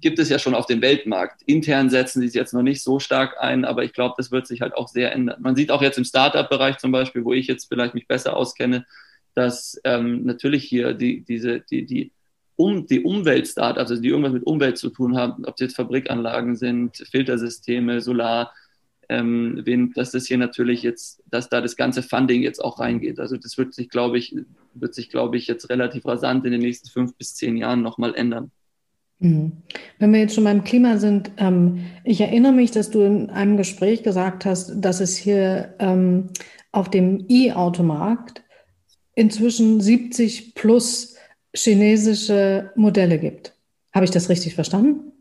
[0.01, 1.43] gibt es ja schon auf dem Weltmarkt.
[1.47, 4.47] Intern setzen sie es jetzt noch nicht so stark ein, aber ich glaube, das wird
[4.47, 5.41] sich halt auch sehr ändern.
[5.41, 8.87] Man sieht auch jetzt im Startup-Bereich zum Beispiel, wo ich jetzt vielleicht mich besser auskenne,
[9.35, 12.13] dass ähm, natürlich hier die, diese, die, die,
[12.57, 16.57] um, die Umwelt-Startups, also die irgendwas mit Umwelt zu tun haben, ob es jetzt Fabrikanlagen
[16.57, 18.53] sind, Filtersysteme, Solar,
[19.09, 23.19] ähm, Wind, dass das hier natürlich jetzt, dass da das ganze Funding jetzt auch reingeht.
[23.21, 24.35] Also das wird sich, glaube ich,
[24.75, 28.15] wird sich, glaube ich, jetzt relativ rasant in den nächsten fünf bis zehn Jahren nochmal
[28.15, 28.51] ändern.
[29.19, 29.53] Mhm.
[29.99, 33.57] Wenn wir jetzt schon beim Klima sind, ähm, ich erinnere mich, dass du in einem
[33.57, 36.29] Gespräch gesagt hast, dass es hier ähm,
[36.73, 38.42] auf dem E-Automarkt
[39.15, 41.17] inzwischen 70 plus
[41.55, 43.55] chinesische Modelle gibt.
[43.93, 45.13] Habe ich das richtig verstanden?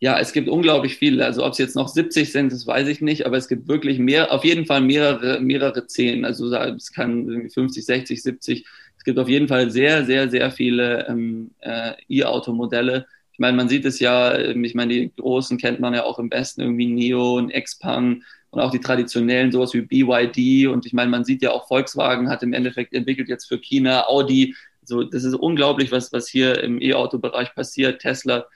[0.00, 1.24] Ja, es gibt unglaublich viele.
[1.24, 3.98] Also ob es jetzt noch 70 sind, das weiß ich nicht, aber es gibt wirklich
[3.98, 6.24] mehr, auf jeden Fall mehrere, mehrere zehn.
[6.24, 8.66] Also es kann 50, 60, 70.
[8.96, 13.06] Es gibt auf jeden Fall sehr, sehr, sehr viele ähm, äh, E-Auto-Modelle.
[13.32, 16.20] Ich meine, man sieht es ja, ähm, ich meine, die großen kennt man ja auch
[16.20, 20.68] im Besten, irgendwie Neo und Xpeng und auch die traditionellen, sowas wie BYD.
[20.68, 24.06] Und ich meine, man sieht ja auch, Volkswagen hat im Endeffekt entwickelt jetzt für China,
[24.06, 24.54] Audi.
[24.84, 28.00] So, das ist unglaublich, was, was hier im E-Auto-Bereich passiert.
[28.00, 28.46] Tesla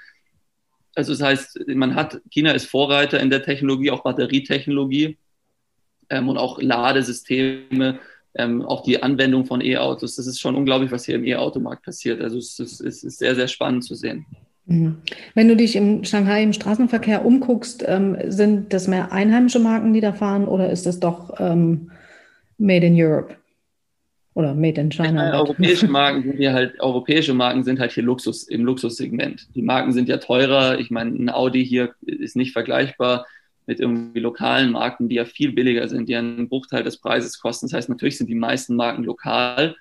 [0.95, 5.19] also das heißt, man hat, China ist Vorreiter in der Technologie, auch Batterietechnologie
[6.11, 7.99] ähm, und auch Ladesysteme,
[8.35, 10.17] ähm, auch die Anwendung von E-Autos.
[10.17, 12.21] Das ist schon unglaublich, was hier im E-Automarkt passiert.
[12.21, 14.27] Also es ist, es ist, sehr, sehr spannend zu sehen.
[14.66, 14.98] Mhm.
[15.35, 20.01] Wenn du dich in Shanghai im Straßenverkehr umguckst, ähm, sind das mehr einheimische Marken, die
[20.01, 21.90] da fahren, oder ist das doch ähm,
[22.59, 23.37] Made in Europe?
[24.35, 25.29] Oder Made in China.
[25.29, 29.48] Ja, europäische Marken sind hier halt, europäische Marken sind halt hier Luxus, im Luxussegment.
[29.55, 30.79] Die Marken sind ja teurer.
[30.79, 33.27] Ich meine, ein Audi hier ist nicht vergleichbar
[33.66, 37.66] mit irgendwie lokalen Marken, die ja viel billiger sind, die einen Bruchteil des Preises kosten.
[37.66, 39.77] Das heißt, natürlich sind die meisten Marken lokal.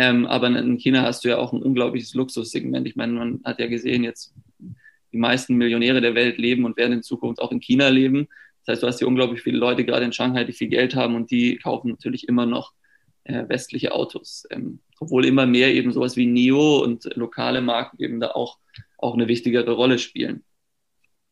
[0.00, 2.86] Ähm, aber in China hast du ja auch ein unglaubliches Luxussegment.
[2.86, 4.32] Ich meine, man hat ja gesehen, jetzt
[5.12, 8.28] die meisten Millionäre der Welt leben und werden in Zukunft auch in China leben.
[8.64, 11.16] Das heißt, du hast hier unglaublich viele Leute, gerade in Shanghai, die viel Geld haben
[11.16, 12.74] und die kaufen natürlich immer noch
[13.24, 14.46] äh, westliche Autos.
[14.50, 18.58] Ähm, obwohl immer mehr eben sowas wie NIO und lokale Marken eben da auch,
[18.98, 20.44] auch eine wichtigere Rolle spielen.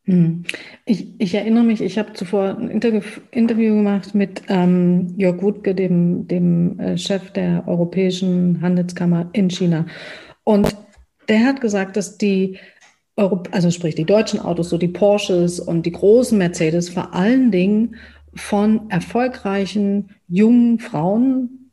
[0.07, 0.45] Hm.
[0.85, 3.01] Ich, ich, erinnere mich, ich habe zuvor ein Interview,
[3.33, 9.87] Interview gemacht mit ähm, Jörg Wutke, dem, dem äh, Chef der Europäischen Handelskammer in China.
[10.45, 10.77] Und
[11.29, 12.59] der hat gesagt, dass die,
[13.16, 17.51] Europ also sprich die deutschen Autos, so die Porsches und die großen Mercedes, vor allen
[17.51, 17.97] Dingen
[18.35, 21.73] von erfolgreichen jungen Frauen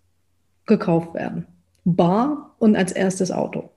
[0.65, 1.45] gekauft werden.
[1.85, 3.69] Bar und als erstes Auto.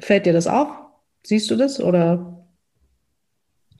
[0.00, 0.68] Fällt dir das auf?
[1.22, 2.33] Siehst du das oder?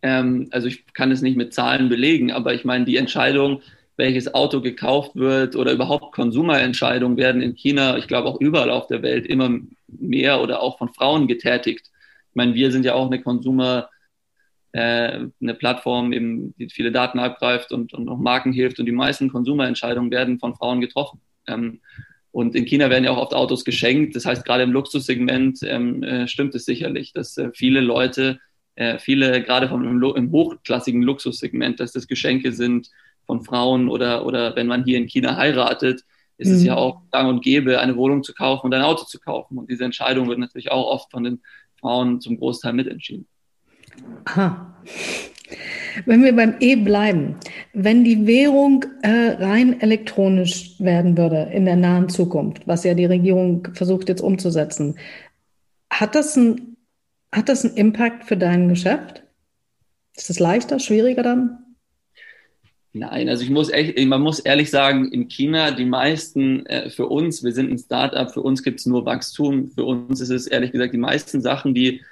[0.04, 3.62] Ähm, also ich kann es nicht mit Zahlen belegen, aber ich meine, die Entscheidung,
[3.96, 8.86] welches Auto gekauft wird oder überhaupt Konsumerentscheidungen werden in China, ich glaube auch überall auf
[8.86, 11.90] der Welt immer mehr oder auch von Frauen getätigt.
[12.30, 13.88] Ich meine, wir sind ja auch eine Konsumer,
[14.72, 18.92] äh, eine Plattform, eben, die viele Daten abgreift und, und auch Marken hilft und die
[18.92, 21.20] meisten Konsumerentscheidungen werden von Frauen getroffen.
[21.46, 21.80] Ähm,
[22.30, 24.16] und in China werden ja auch oft Autos geschenkt.
[24.16, 28.40] Das heißt, gerade im Luxussegment ähm, äh, stimmt es sicherlich, dass äh, viele Leute,
[28.76, 32.90] äh, viele gerade vom im, hochklassigen Luxussegment, dass das Geschenke sind
[33.26, 36.04] von Frauen oder, oder wenn man hier in China heiratet,
[36.36, 36.54] ist mhm.
[36.54, 39.58] es ja auch gang und gäbe, eine Wohnung zu kaufen und ein Auto zu kaufen.
[39.58, 41.40] Und diese Entscheidung wird natürlich auch oft von den
[41.80, 43.26] Frauen zum Großteil mitentschieden.
[44.24, 44.74] Aha.
[46.06, 47.36] Wenn wir beim E bleiben,
[47.72, 53.04] wenn die Währung äh, rein elektronisch werden würde in der nahen Zukunft, was ja die
[53.04, 54.96] Regierung versucht jetzt umzusetzen,
[55.90, 56.73] hat das, ein,
[57.34, 59.22] hat das einen Impact für dein Geschäft?
[60.16, 61.58] Ist es leichter, schwieriger dann?
[62.92, 67.08] Nein, also ich muss echt, man muss ehrlich sagen, in China die meisten äh, für
[67.08, 69.68] uns, wir sind ein Startup, für uns gibt es nur Wachstum.
[69.72, 72.02] Für uns ist es ehrlich gesagt die meisten Sachen, die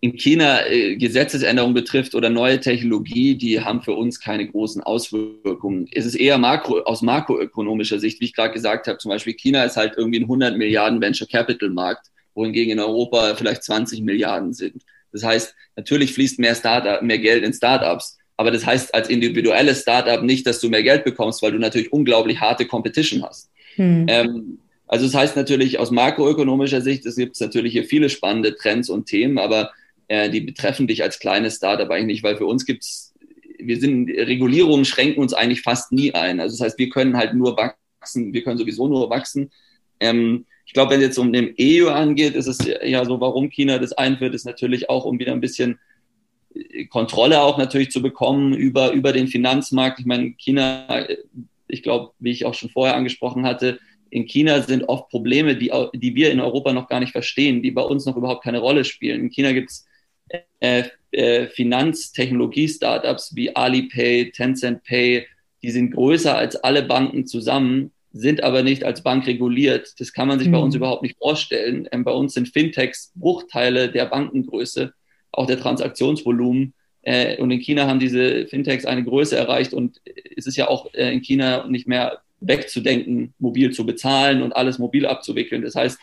[0.00, 5.88] in China äh, Gesetzesänderungen betrifft oder neue Technologie, die haben für uns keine großen Auswirkungen.
[5.92, 9.62] Es ist eher makro, aus makroökonomischer Sicht, wie ich gerade gesagt habe, zum Beispiel China
[9.62, 14.52] ist halt irgendwie ein 100 Milliarden Venture Capital Markt, wohingegen in Europa vielleicht 20 Milliarden
[14.52, 14.84] sind.
[15.12, 19.80] Das heißt, natürlich fließt mehr, Startup, mehr Geld in Startups, aber das heißt als individuelles
[19.80, 23.50] Startup nicht, dass du mehr Geld bekommst, weil du natürlich unglaublich harte Competition hast.
[23.76, 24.06] Hm.
[24.08, 28.88] Ähm, also das heißt natürlich aus makroökonomischer Sicht, es gibt natürlich hier viele spannende Trends
[28.88, 29.72] und Themen, aber
[30.08, 33.14] äh, die betreffen dich als kleines Startup eigentlich nicht, weil für uns gibt's,
[33.58, 36.40] wir sind, Regulierungen schränken uns eigentlich fast nie ein.
[36.40, 39.50] Also das heißt, wir können halt nur wachsen, wir können sowieso nur wachsen.
[39.98, 43.48] Ähm, ich glaube, wenn es jetzt um den EU angeht, ist es ja so, warum
[43.48, 45.78] China das einführt, ist natürlich auch, um wieder ein bisschen
[46.54, 50.00] äh, Kontrolle auch natürlich zu bekommen über, über den Finanzmarkt.
[50.00, 51.06] Ich meine, China,
[51.68, 53.78] ich glaube, wie ich auch schon vorher angesprochen hatte,
[54.10, 57.70] in China sind oft Probleme, die, die wir in Europa noch gar nicht verstehen, die
[57.70, 59.20] bei uns noch überhaupt keine Rolle spielen.
[59.20, 59.86] In China gibt es
[60.60, 65.26] äh, äh, Finanztechnologie-Startups wie Alipay, Tencent Pay,
[65.62, 69.94] die sind größer als alle Banken zusammen, sind aber nicht als Bank reguliert.
[69.98, 70.52] Das kann man sich mhm.
[70.52, 71.88] bei uns überhaupt nicht vorstellen.
[71.92, 74.92] Ähm, bei uns sind Fintechs Bruchteile der Bankengröße,
[75.32, 76.74] auch der Transaktionsvolumen.
[77.02, 80.00] Äh, und in China haben diese Fintechs eine Größe erreicht und
[80.36, 84.78] es ist ja auch äh, in China nicht mehr wegzudenken, mobil zu bezahlen und alles
[84.78, 85.62] mobil abzuwickeln.
[85.62, 85.98] Das heißt,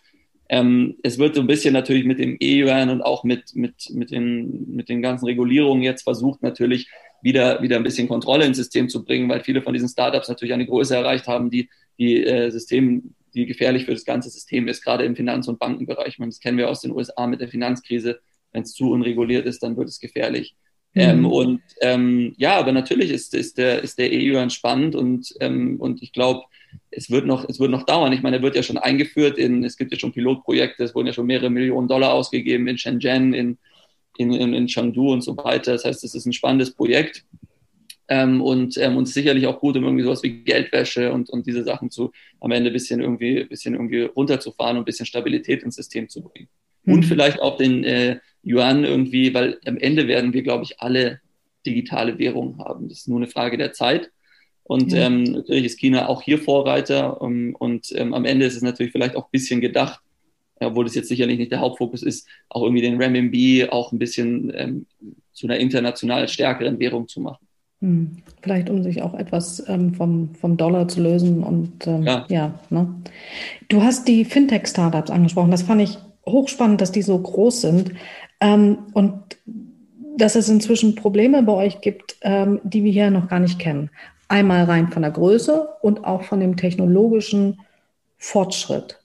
[0.49, 4.11] ähm, es wird so ein bisschen natürlich mit dem E-Yuan und auch mit, mit, mit,
[4.11, 6.89] den, mit den ganzen Regulierungen jetzt versucht, natürlich
[7.21, 10.53] wieder, wieder ein bisschen Kontrolle ins System zu bringen, weil viele von diesen Startups natürlich
[10.53, 14.83] eine Größe erreicht haben, die, die äh, System, die gefährlich für das ganze System ist,
[14.83, 16.19] gerade im Finanz- und Bankenbereich.
[16.19, 18.19] Man, das kennen wir aus den USA mit der Finanzkrise.
[18.51, 20.55] Wenn es zu unreguliert ist, dann wird es gefährlich.
[20.93, 21.01] Mhm.
[21.01, 25.77] Ähm, und ähm, ja, aber natürlich ist, ist der, ist der EU spannend und, ähm,
[25.79, 26.43] und ich glaube,
[26.91, 28.13] es wird noch, es wird noch dauern.
[28.13, 31.07] Ich meine, er wird ja schon eingeführt in, es gibt ja schon Pilotprojekte, es wurden
[31.07, 33.57] ja schon mehrere Millionen Dollar ausgegeben in Shenzhen, in,
[34.17, 35.73] in, in, in Chengdu und so weiter.
[35.73, 37.25] Das heißt, es ist ein spannendes Projekt.
[38.09, 41.63] Ähm, und, ähm, und sicherlich auch gut, um irgendwie sowas wie Geldwäsche und, und diese
[41.63, 45.75] Sachen zu am Ende ein bisschen irgendwie, bisschen irgendwie runterzufahren und ein bisschen Stabilität ins
[45.75, 46.49] System zu bringen.
[46.83, 46.93] Mhm.
[46.93, 51.21] Und vielleicht auch den äh, Yuan irgendwie, weil am Ende werden wir, glaube ich, alle
[51.65, 52.89] digitale Währungen haben.
[52.89, 54.11] Das ist nur eine Frage der Zeit.
[54.63, 55.07] Und ja.
[55.07, 57.21] ähm, natürlich ist China auch hier Vorreiter.
[57.21, 60.01] Um, ähm, und ähm, am Ende ist es natürlich vielleicht auch ein bisschen gedacht,
[60.59, 64.51] obwohl das jetzt sicherlich nicht der Hauptfokus ist, auch irgendwie den Renminbi auch ein bisschen
[64.55, 64.85] ähm,
[65.33, 67.45] zu einer international stärkeren Währung zu machen.
[67.83, 68.15] Hm.
[68.41, 72.25] Vielleicht um sich auch etwas ähm, vom, vom Dollar zu lösen und ähm, ja.
[72.29, 72.87] ja ne?
[73.67, 75.51] Du hast die Fintech-Startups angesprochen.
[75.51, 77.91] Das fand ich hochspannend, dass die so groß sind
[78.39, 79.37] ähm, und
[80.15, 83.89] dass es inzwischen Probleme bei euch gibt, ähm, die wir hier noch gar nicht kennen.
[84.29, 87.59] Einmal rein von der Größe und auch von dem technologischen
[88.17, 89.01] Fortschritt.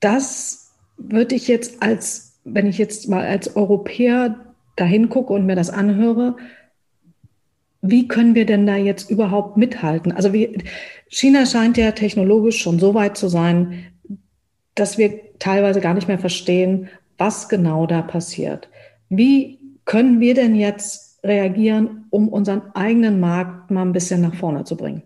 [0.00, 4.34] Das würde ich jetzt als, wenn ich jetzt mal als Europäer
[4.74, 6.34] dahin gucke und mir das anhöre,
[7.80, 10.12] wie können wir denn da jetzt überhaupt mithalten?
[10.12, 10.62] Also wie,
[11.08, 13.86] China scheint ja technologisch schon so weit zu sein,
[14.74, 18.68] dass wir teilweise gar nicht mehr verstehen, was genau da passiert.
[19.08, 24.64] Wie können wir denn jetzt reagieren, um unseren eigenen Markt mal ein bisschen nach vorne
[24.64, 25.02] zu bringen?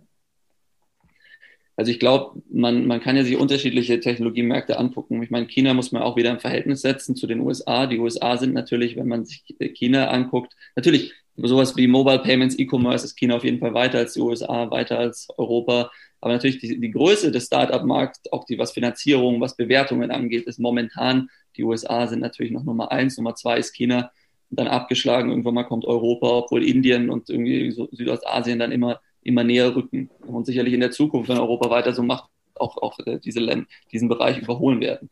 [1.83, 5.21] Also ich glaube, man, man kann ja sich unterschiedliche Technologiemärkte angucken.
[5.21, 7.89] Ich meine, China muss man auch wieder im Verhältnis setzen zu den USA.
[7.89, 9.43] Die USA sind natürlich, wenn man sich
[9.75, 14.13] China anguckt, natürlich sowas wie Mobile Payments, E-Commerce ist China auf jeden Fall weiter als
[14.13, 15.91] die USA, weiter als Europa.
[16.21, 20.61] Aber natürlich die, die Größe des Startup-Markts, auch die, was Finanzierung, was Bewertungen angeht, ist
[20.61, 24.13] momentan, die USA sind natürlich noch Nummer eins, Nummer zwei ist China
[24.51, 25.31] und dann abgeschlagen.
[25.31, 30.11] Irgendwann mal kommt Europa, obwohl Indien und irgendwie so Südostasien dann immer, immer näher rücken
[30.27, 34.09] und sicherlich in der Zukunft, wenn Europa weiter so macht, auch, auch äh, diese diesen
[34.09, 35.11] Bereich überholen werden.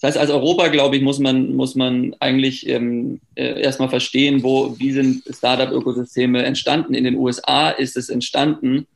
[0.00, 4.42] Das heißt, als Europa, glaube ich, muss man, muss man eigentlich ähm, äh, erstmal verstehen,
[4.42, 6.92] wo, wie sind Startup-Ökosysteme entstanden.
[6.92, 8.86] In den USA ist es entstanden,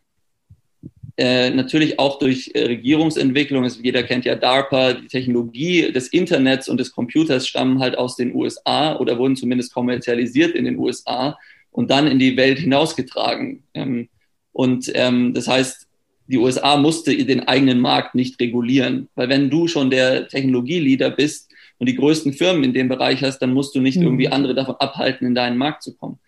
[1.17, 3.65] äh, natürlich auch durch äh, Regierungsentwicklung.
[3.65, 8.17] Also jeder kennt ja DARPA, die Technologie des Internets und des Computers stammen halt aus
[8.17, 11.39] den USA oder wurden zumindest kommerzialisiert in den USA
[11.71, 13.63] und dann in die Welt hinausgetragen.
[13.73, 14.09] Ähm,
[14.53, 15.87] und ähm, das heißt,
[16.27, 21.51] die USA musste den eigenen Markt nicht regulieren, weil wenn du schon der Technologieleader bist
[21.79, 24.05] und die größten Firmen in dem Bereich hast, dann musst du nicht mhm.
[24.05, 26.21] irgendwie andere davon abhalten, in deinen Markt zu kommen.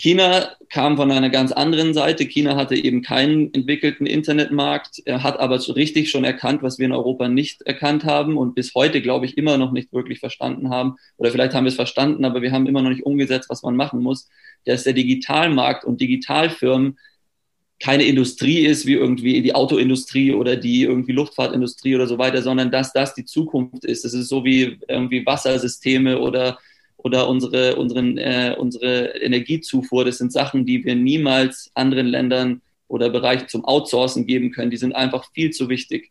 [0.00, 2.24] China kam von einer ganz anderen Seite.
[2.24, 6.86] China hatte eben keinen entwickelten Internetmarkt, er hat aber so richtig schon erkannt, was wir
[6.86, 10.70] in Europa nicht erkannt haben und bis heute, glaube ich, immer noch nicht wirklich verstanden
[10.70, 10.94] haben.
[11.16, 13.74] Oder vielleicht haben wir es verstanden, aber wir haben immer noch nicht umgesetzt, was man
[13.74, 14.28] machen muss.
[14.64, 16.96] Dass der Digitalmarkt und Digitalfirmen
[17.80, 22.70] keine Industrie ist, wie irgendwie die Autoindustrie oder die irgendwie Luftfahrtindustrie oder so weiter, sondern
[22.70, 24.04] dass das die Zukunft ist.
[24.04, 26.58] Es ist so wie irgendwie Wassersysteme oder,
[26.96, 30.04] oder unsere, unseren, äh, unsere Energiezufuhr.
[30.04, 34.72] Das sind Sachen, die wir niemals anderen Ländern oder Bereichen zum Outsourcen geben können.
[34.72, 36.10] Die sind einfach viel zu wichtig.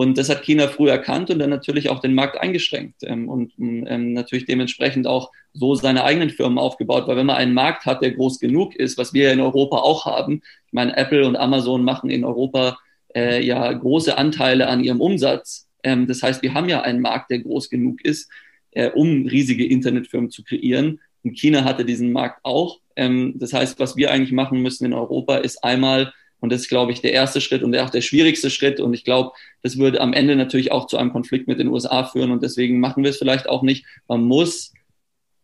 [0.00, 3.52] Und das hat China früh erkannt und dann natürlich auch den Markt eingeschränkt ähm, und
[3.58, 7.06] ähm, natürlich dementsprechend auch so seine eigenen Firmen aufgebaut.
[7.06, 10.06] Weil wenn man einen Markt hat, der groß genug ist, was wir in Europa auch
[10.06, 12.78] haben, ich meine, Apple und Amazon machen in Europa
[13.14, 15.68] äh, ja große Anteile an ihrem Umsatz.
[15.82, 18.30] Ähm, das heißt, wir haben ja einen Markt, der groß genug ist,
[18.70, 21.00] äh, um riesige Internetfirmen zu kreieren.
[21.24, 22.80] Und China hatte diesen Markt auch.
[22.96, 26.68] Ähm, das heißt, was wir eigentlich machen müssen in Europa, ist einmal und das ist,
[26.68, 28.80] glaube ich, der erste Schritt und auch der schwierigste Schritt.
[28.80, 29.32] Und ich glaube,
[29.62, 32.30] das würde am Ende natürlich auch zu einem Konflikt mit den USA führen.
[32.30, 33.84] Und deswegen machen wir es vielleicht auch nicht.
[34.08, 34.72] Man muss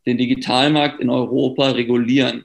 [0.06, 2.44] den Digitalmarkt in Europa regulieren.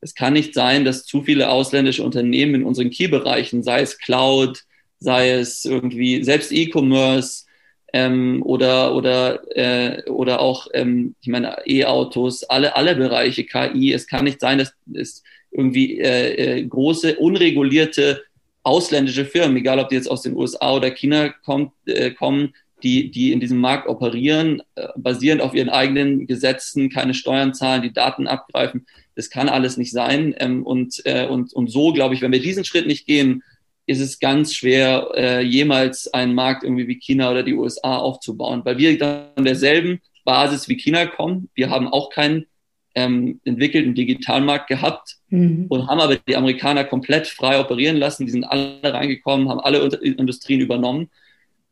[0.00, 4.64] Es kann nicht sein, dass zu viele ausländische Unternehmen in unseren Key-Bereichen, sei es Cloud,
[4.98, 7.44] sei es irgendwie selbst E-Commerce
[7.92, 13.92] ähm, oder, oder, äh, oder auch, ähm, ich meine, E-Autos, alle, alle Bereiche, KI.
[13.92, 15.22] Es kann nicht sein, dass es
[15.52, 18.22] irgendwie äh, äh, große, unregulierte
[18.62, 23.10] ausländische Firmen, egal ob die jetzt aus den USA oder China kommt, äh, kommen, die,
[23.10, 27.92] die in diesem Markt operieren, äh, basierend auf ihren eigenen Gesetzen, keine Steuern zahlen, die
[27.92, 28.86] Daten abgreifen.
[29.14, 30.34] Das kann alles nicht sein.
[30.38, 33.42] Ähm, und, äh, und, und so, glaube ich, wenn wir diesen Schritt nicht gehen,
[33.86, 38.62] ist es ganz schwer, äh, jemals einen Markt irgendwie wie China oder die USA aufzubauen,
[38.64, 41.50] weil wir dann derselben Basis wie China kommen.
[41.54, 42.46] Wir haben auch keinen
[42.94, 45.66] ähm, entwickelten Digitalmarkt gehabt mhm.
[45.68, 48.26] und haben aber die Amerikaner komplett frei operieren lassen.
[48.26, 51.08] Die sind alle reingekommen, haben alle Industrien übernommen.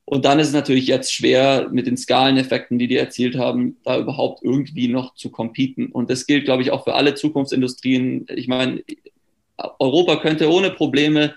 [0.04, 3.98] Und dann ist es natürlich jetzt schwer, mit den Skaleneffekten, die die erzielt haben, da
[3.98, 5.86] überhaupt irgendwie noch zu competen.
[5.86, 8.26] Und das gilt, glaube ich, auch für alle Zukunftsindustrien.
[8.34, 8.82] Ich meine,
[9.78, 11.34] Europa könnte ohne Probleme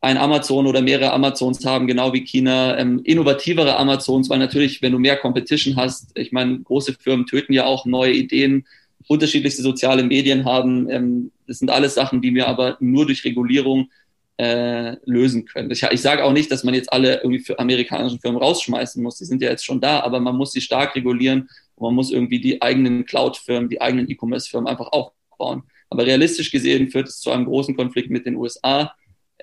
[0.00, 4.92] ein Amazon oder mehrere Amazons haben, genau wie China, ähm, innovativere Amazons, weil natürlich, wenn
[4.92, 8.66] du mehr Competition hast, ich meine, große Firmen töten ja auch neue Ideen,
[9.08, 10.90] unterschiedlichste soziale Medien haben.
[10.90, 13.90] Ähm, das sind alles Sachen, die wir aber nur durch Regulierung
[14.38, 15.70] äh, lösen können.
[15.70, 19.18] Ich, ich sage auch nicht, dass man jetzt alle irgendwie für amerikanische Firmen rausschmeißen muss.
[19.18, 22.10] Die sind ja jetzt schon da, aber man muss sie stark regulieren und man muss
[22.10, 25.62] irgendwie die eigenen Cloud-Firmen, die eigenen E-Commerce-Firmen einfach aufbauen.
[25.88, 28.94] Aber realistisch gesehen führt es zu einem großen Konflikt mit den USA.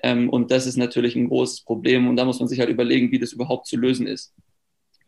[0.02, 2.06] Ähm, und das ist natürlich ein großes Problem.
[2.06, 4.32] Und da muss man sich halt überlegen, wie das überhaupt zu lösen ist.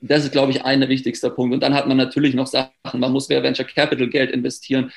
[0.09, 1.55] Das ist, glaube ich, ein wichtigster Punkt.
[1.55, 4.93] Und dann hat man natürlich noch Sachen, man muss mehr Venture Capital Geld investieren.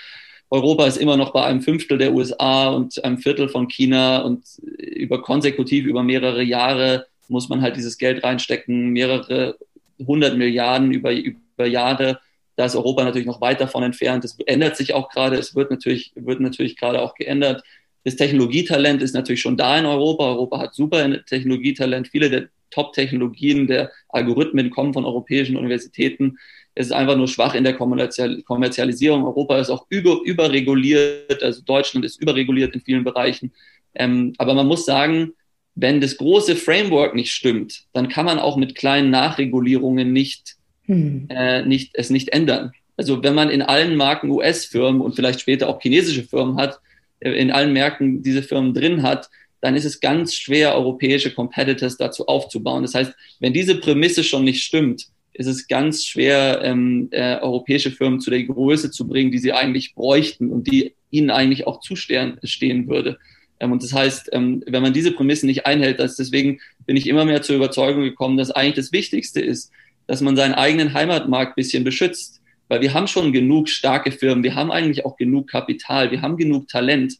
[0.49, 4.45] Europa ist immer noch bei einem Fünftel der USA und einem Viertel von China und
[4.63, 9.57] über konsekutiv über mehrere Jahre muss man halt dieses Geld reinstecken, mehrere
[10.05, 12.19] hundert Milliarden über, über Jahre.
[12.55, 14.23] Da ist Europa natürlich noch weit davon entfernt.
[14.23, 15.37] Das ändert sich auch gerade.
[15.37, 17.63] Es wird natürlich, wird natürlich gerade auch geändert.
[18.03, 20.25] Das Technologietalent ist natürlich schon da in Europa.
[20.25, 22.07] Europa hat super Technologietalent.
[22.07, 26.37] Viele der Top-Technologien der Algorithmen kommen von europäischen Universitäten.
[26.75, 29.23] Es ist einfach nur schwach in der Kommerzialisierung.
[29.23, 33.51] Europa ist auch über, überreguliert, also Deutschland ist überreguliert in vielen Bereichen.
[33.95, 35.33] Ähm, aber man muss sagen,
[35.75, 40.55] wenn das große Framework nicht stimmt, dann kann man auch mit kleinen Nachregulierungen nicht,
[40.85, 41.27] hm.
[41.29, 42.71] äh, nicht, es nicht ändern.
[42.97, 46.79] Also wenn man in allen Marken US-Firmen und vielleicht später auch chinesische Firmen hat,
[47.19, 49.29] äh, in allen Märkten diese Firmen drin hat,
[49.61, 52.83] dann ist es ganz schwer, europäische Competitors dazu aufzubauen.
[52.83, 57.91] Das heißt, wenn diese Prämisse schon nicht stimmt, ist es ganz schwer, ähm, äh, europäische
[57.91, 61.79] Firmen zu der Größe zu bringen, die sie eigentlich bräuchten und die ihnen eigentlich auch
[61.79, 63.17] zustehen stehen würde.
[63.59, 67.07] Ähm, und das heißt, ähm, wenn man diese Prämissen nicht einhält, dass deswegen bin ich
[67.07, 69.71] immer mehr zur Überzeugung gekommen, dass eigentlich das Wichtigste ist,
[70.07, 72.41] dass man seinen eigenen Heimatmarkt bisschen beschützt.
[72.67, 76.37] Weil wir haben schon genug starke Firmen, wir haben eigentlich auch genug Kapital, wir haben
[76.37, 77.15] genug Talent.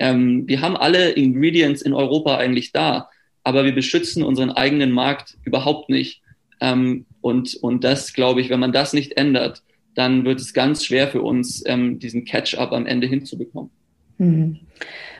[0.00, 3.08] Ähm, wir haben alle Ingredients in Europa eigentlich da,
[3.44, 6.22] aber wir beschützen unseren eigenen Markt überhaupt nicht.
[6.60, 9.62] Ähm, und, und das, glaube ich, wenn man das nicht ändert,
[9.94, 13.70] dann wird es ganz schwer für uns, ähm, diesen Catch-up am Ende hinzubekommen.
[14.18, 14.58] Mhm.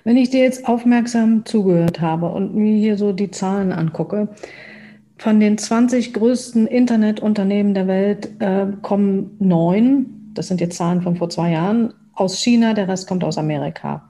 [0.04, 4.28] Wenn ich dir jetzt aufmerksam zugehört habe und mir hier so die Zahlen angucke,
[5.18, 11.16] von den 20 größten Internetunternehmen der Welt äh, kommen neun, das sind jetzt Zahlen von
[11.16, 14.09] vor zwei Jahren, aus China, der Rest kommt aus Amerika.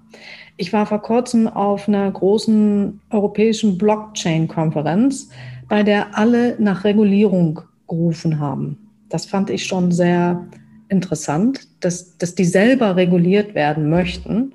[0.60, 5.30] Ich war vor kurzem auf einer großen europäischen Blockchain-Konferenz,
[5.70, 8.76] bei der alle nach Regulierung gerufen haben.
[9.08, 10.46] Das fand ich schon sehr
[10.90, 14.52] interessant, dass, dass die selber reguliert werden möchten.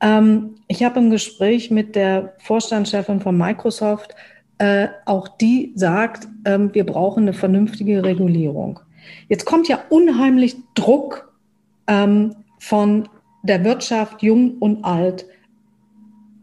[0.00, 4.14] Ähm, ich habe im Gespräch mit der Vorstandschefin von Microsoft,
[4.58, 8.78] äh, auch die sagt, ähm, wir brauchen eine vernünftige Regulierung.
[9.28, 11.32] Jetzt kommt ja unheimlich Druck
[11.88, 13.08] ähm, von
[13.42, 15.26] der Wirtschaft, jung und alt,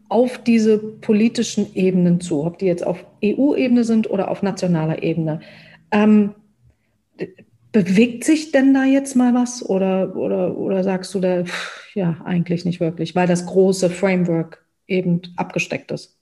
[0.10, 5.42] auf diese politischen Ebenen zu, ob die jetzt auf EU-Ebene sind oder auf nationaler Ebene.
[5.92, 6.34] Ähm,
[7.72, 11.44] bewegt sich denn da jetzt mal was oder, oder, oder sagst du da,
[11.94, 16.18] ja, eigentlich nicht wirklich, weil das große Framework eben abgesteckt ist?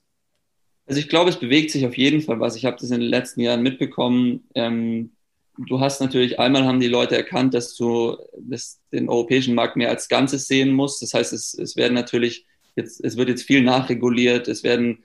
[0.86, 2.56] Also ich glaube, es bewegt sich auf jeden Fall was.
[2.56, 4.44] Ich habe das in den letzten Jahren mitbekommen.
[4.54, 5.10] Ähm,
[5.66, 9.90] du hast natürlich, einmal haben die Leute erkannt, dass du das, den europäischen Markt mehr
[9.90, 11.02] als Ganzes sehen musst.
[11.02, 12.46] Das heißt, es, es werden natürlich
[12.76, 15.04] jetzt, es wird jetzt viel nachreguliert, es werden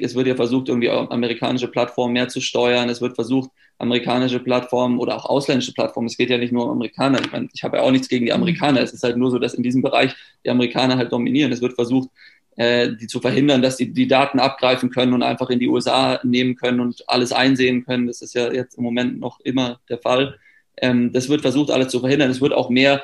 [0.00, 2.90] es wird ja versucht, irgendwie amerikanische Plattformen mehr zu steuern.
[2.90, 3.48] Es wird versucht,
[3.78, 7.20] amerikanische Plattformen oder auch ausländische Plattformen, es geht ja nicht nur um Amerikaner.
[7.20, 8.82] Ich, meine, ich habe ja auch nichts gegen die Amerikaner.
[8.82, 11.52] Es ist halt nur so, dass in diesem Bereich die Amerikaner halt dominieren.
[11.52, 12.10] Es wird versucht,
[12.56, 16.20] äh, die zu verhindern, dass sie die Daten abgreifen können und einfach in die USA
[16.22, 18.06] nehmen können und alles einsehen können.
[18.06, 20.38] Das ist ja jetzt im Moment noch immer der Fall.
[20.76, 22.30] Ähm, das wird versucht, alles zu verhindern.
[22.30, 23.02] Es wird auch mehr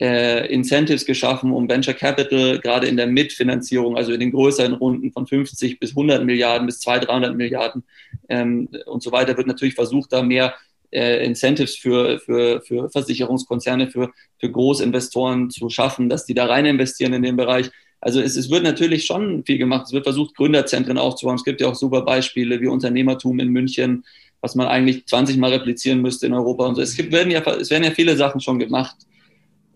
[0.00, 5.12] äh, Incentives geschaffen, um Venture Capital gerade in der Mitfinanzierung, also in den größeren Runden
[5.12, 7.84] von 50 bis 100 Milliarden bis 200, 300 Milliarden
[8.28, 10.54] ähm, und so weiter, wird natürlich versucht, da mehr
[10.90, 16.66] äh, Incentives für, für, für Versicherungskonzerne, für, für Großinvestoren zu schaffen, dass die da rein
[16.66, 17.70] investieren in den Bereich.
[18.00, 19.86] Also es, es wird natürlich schon viel gemacht.
[19.86, 21.36] Es wird versucht, Gründerzentren aufzubauen.
[21.36, 24.04] Es gibt ja auch super Beispiele wie Unternehmertum in München,
[24.40, 26.82] was man eigentlich 20 Mal replizieren müsste in Europa und so.
[26.82, 28.96] Es, gibt, werden, ja, es werden ja viele Sachen schon gemacht.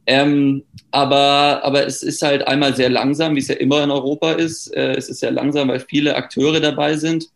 [0.07, 4.33] Ähm, aber, aber es ist halt einmal sehr langsam, wie es ja immer in Europa
[4.33, 4.75] ist.
[4.75, 7.29] Äh, es ist sehr langsam, weil viele Akteure dabei sind.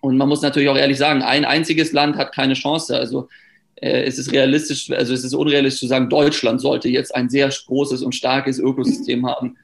[0.00, 2.96] Und man muss natürlich auch ehrlich sagen, ein einziges Land hat keine Chance.
[2.96, 3.28] Also
[3.76, 7.48] äh, es ist realistisch, also es ist unrealistisch zu sagen, Deutschland sollte jetzt ein sehr
[7.48, 9.56] großes und starkes Ökosystem haben.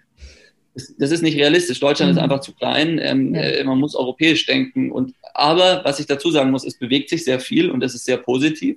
[0.98, 1.80] Das ist nicht realistisch.
[1.80, 2.18] Deutschland mhm.
[2.18, 2.98] ist einfach zu klein.
[3.02, 3.40] Ähm, ja.
[3.40, 4.90] äh, man muss europäisch denken.
[4.92, 8.04] Und, aber was ich dazu sagen muss, es bewegt sich sehr viel und das ist
[8.04, 8.76] sehr positiv.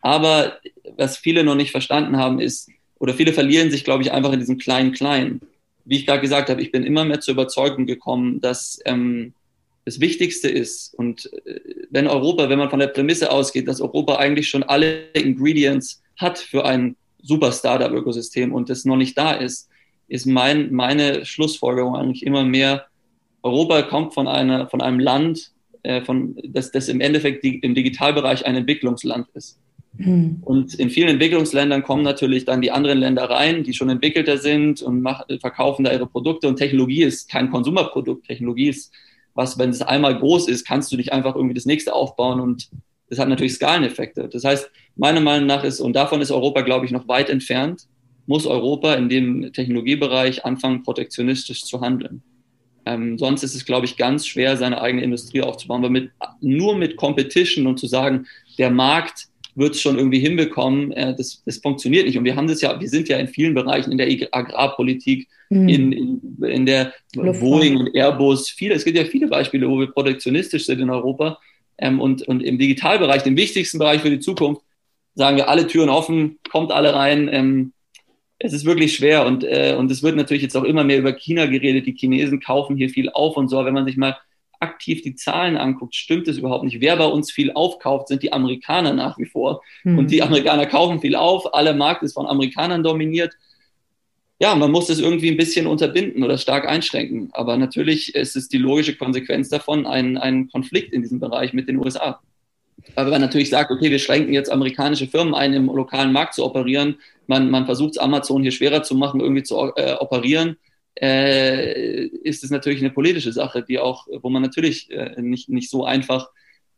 [0.00, 0.58] Aber
[0.96, 4.38] was viele noch nicht verstanden haben, ist, oder viele verlieren sich, glaube ich, einfach in
[4.38, 5.40] diesem kleinen Kleinen.
[5.84, 9.34] Wie ich gerade gesagt habe, ich bin immer mehr zur Überzeugung gekommen, dass ähm,
[9.84, 10.94] das Wichtigste ist.
[10.94, 11.60] Und äh,
[11.90, 16.38] wenn Europa, wenn man von der Prämisse ausgeht, dass Europa eigentlich schon alle Ingredients hat
[16.38, 19.68] für ein super Startup-Ökosystem und das noch nicht da ist,
[20.08, 22.86] ist mein, meine Schlussfolgerung eigentlich immer mehr,
[23.42, 25.52] Europa kommt von, einer, von einem Land,
[25.82, 29.58] äh, von, das, das im Endeffekt die, im Digitalbereich ein Entwicklungsland ist.
[29.96, 30.38] Mhm.
[30.42, 34.82] Und in vielen Entwicklungsländern kommen natürlich dann die anderen Länder rein, die schon entwickelter sind
[34.82, 36.48] und machen, verkaufen da ihre Produkte.
[36.48, 38.26] Und Technologie ist kein Konsumerprodukt.
[38.26, 38.92] Technologie ist
[39.34, 42.68] was, wenn es einmal groß ist, kannst du nicht einfach irgendwie das nächste aufbauen und
[43.10, 44.28] das hat natürlich Skaleneffekte.
[44.28, 47.86] Das heißt, meiner Meinung nach ist, und davon ist Europa, glaube ich, noch weit entfernt,
[48.26, 52.22] muss Europa in dem Technologiebereich anfangen, protektionistisch zu handeln.
[52.86, 56.10] Ähm, sonst ist es, glaube ich, ganz schwer, seine eigene Industrie aufzubauen, weil mit,
[56.40, 58.26] nur mit Competition und zu sagen,
[58.58, 60.92] der Markt wird es schon irgendwie hinbekommen.
[60.92, 62.18] Äh, das, das funktioniert nicht.
[62.18, 65.68] Und wir haben das ja, wir sind ja in vielen Bereichen in der Agrarpolitik, mhm.
[65.68, 67.40] in, in, in der Luftfahrt.
[67.40, 71.38] Boeing und Airbus, viele, es gibt ja viele Beispiele, wo wir protektionistisch sind in Europa.
[71.78, 74.62] Ähm, und, und im Digitalbereich, dem wichtigsten Bereich für die Zukunft,
[75.14, 77.28] sagen wir alle Türen offen, kommt alle rein.
[77.32, 77.72] Ähm,
[78.44, 81.14] es ist wirklich schwer und, äh, und es wird natürlich jetzt auch immer mehr über
[81.14, 81.86] China geredet.
[81.86, 83.64] Die Chinesen kaufen hier viel auf und so.
[83.64, 84.18] Wenn man sich mal
[84.60, 86.82] aktiv die Zahlen anguckt, stimmt es überhaupt nicht.
[86.82, 89.62] Wer bei uns viel aufkauft, sind die Amerikaner nach wie vor.
[89.82, 89.98] Mhm.
[89.98, 91.54] Und die Amerikaner kaufen viel auf.
[91.54, 93.32] Alle Markt ist von Amerikanern dominiert.
[94.38, 97.30] Ja, man muss das irgendwie ein bisschen unterbinden oder stark einschränken.
[97.32, 101.66] Aber natürlich ist es die logische Konsequenz davon, ein, ein Konflikt in diesem Bereich mit
[101.66, 102.20] den USA.
[102.94, 106.34] Aber wenn man natürlich sagt, okay, wir schränken jetzt amerikanische Firmen ein, im lokalen Markt
[106.34, 106.96] zu operieren,
[107.28, 110.56] man, man versucht es Amazon hier schwerer zu machen, irgendwie zu äh, operieren,
[111.00, 115.70] äh, ist es natürlich eine politische Sache, die auch, wo man natürlich äh, nicht, nicht
[115.70, 116.30] so einfach,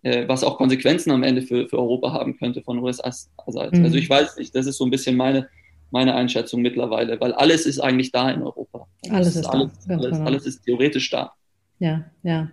[0.03, 3.77] äh, was auch Konsequenzen am Ende für, für Europa haben könnte von USA-Seite.
[3.77, 3.85] Mhm.
[3.85, 5.49] Also ich weiß nicht, das ist so ein bisschen meine,
[5.91, 8.87] meine Einschätzung mittlerweile, weil alles ist eigentlich da in Europa.
[9.11, 9.95] Alles ist, alles, da.
[9.95, 10.25] Alles, genau.
[10.25, 11.33] alles ist theoretisch da.
[11.79, 12.51] Ja, ja.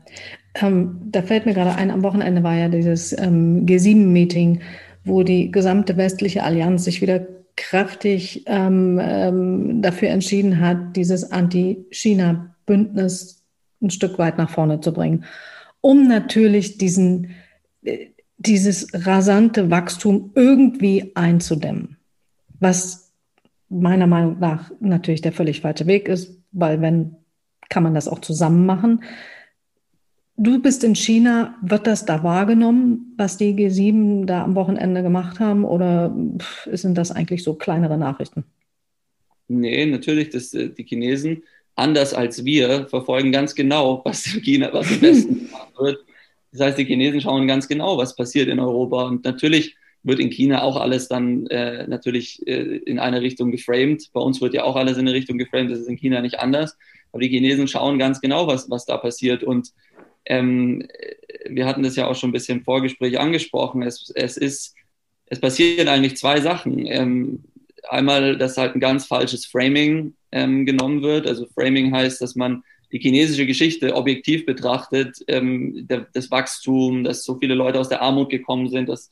[0.56, 4.62] Ähm, da fällt mir gerade ein, am Wochenende war ja dieses ähm, G7-Meeting,
[5.06, 7.26] wo die gesamte westliche Allianz sich wieder
[7.70, 13.44] kräftig ähm, ähm, dafür entschieden hat, dieses Anti-China-Bündnis
[13.82, 15.26] ein Stück weit nach vorne zu bringen,
[15.82, 17.32] um natürlich diesen,
[17.84, 18.08] äh,
[18.38, 21.98] dieses rasante Wachstum irgendwie einzudämmen,
[22.60, 23.12] was
[23.70, 27.16] meiner Meinung nach natürlich der völlig falsche Weg ist, weil wenn
[27.70, 29.04] kann man das auch zusammen machen.
[30.36, 35.40] Du bist in China, wird das da wahrgenommen, was die G7 da am Wochenende gemacht
[35.40, 36.16] haben, oder
[36.72, 38.44] sind das eigentlich so kleinere Nachrichten?
[39.48, 41.44] Nee, natürlich, das, äh, die Chinesen,
[41.76, 46.00] anders als wir, verfolgen ganz genau, was China, was im Westen gemacht wird.
[46.52, 49.04] Das heißt, die Chinesen schauen ganz genau, was passiert in Europa.
[49.04, 54.10] Und natürlich wird in China auch alles dann äh, natürlich äh, in eine Richtung geframed.
[54.14, 55.72] Bei uns wird ja auch alles in eine Richtung geframed.
[55.72, 56.78] Das ist in China nicht anders.
[57.12, 59.44] Aber die Chinesen schauen ganz genau, was, was da passiert.
[59.44, 59.72] Und
[60.26, 60.88] ähm,
[61.50, 63.84] wir hatten das ja auch schon ein bisschen im Vorgespräch angesprochen.
[63.84, 64.76] Es, es ist,
[65.26, 66.86] es passieren eigentlich zwei Sachen.
[66.86, 67.44] Ähm,
[67.90, 71.28] einmal, dass halt ein ganz falsches Framing ähm, genommen wird.
[71.28, 77.24] Also Framing heißt, dass man die chinesische Geschichte objektiv betrachtet, ähm, der, das Wachstum, dass
[77.24, 79.10] so viele Leute aus der Armut gekommen sind, dass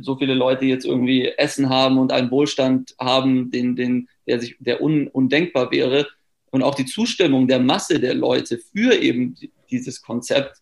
[0.00, 4.56] so viele Leute jetzt irgendwie Essen haben und einen Wohlstand haben, den, den, der sich,
[4.58, 6.08] der un, undenkbar wäre.
[6.50, 9.36] Und auch die Zustimmung der Masse der Leute für eben
[9.70, 10.60] dieses Konzept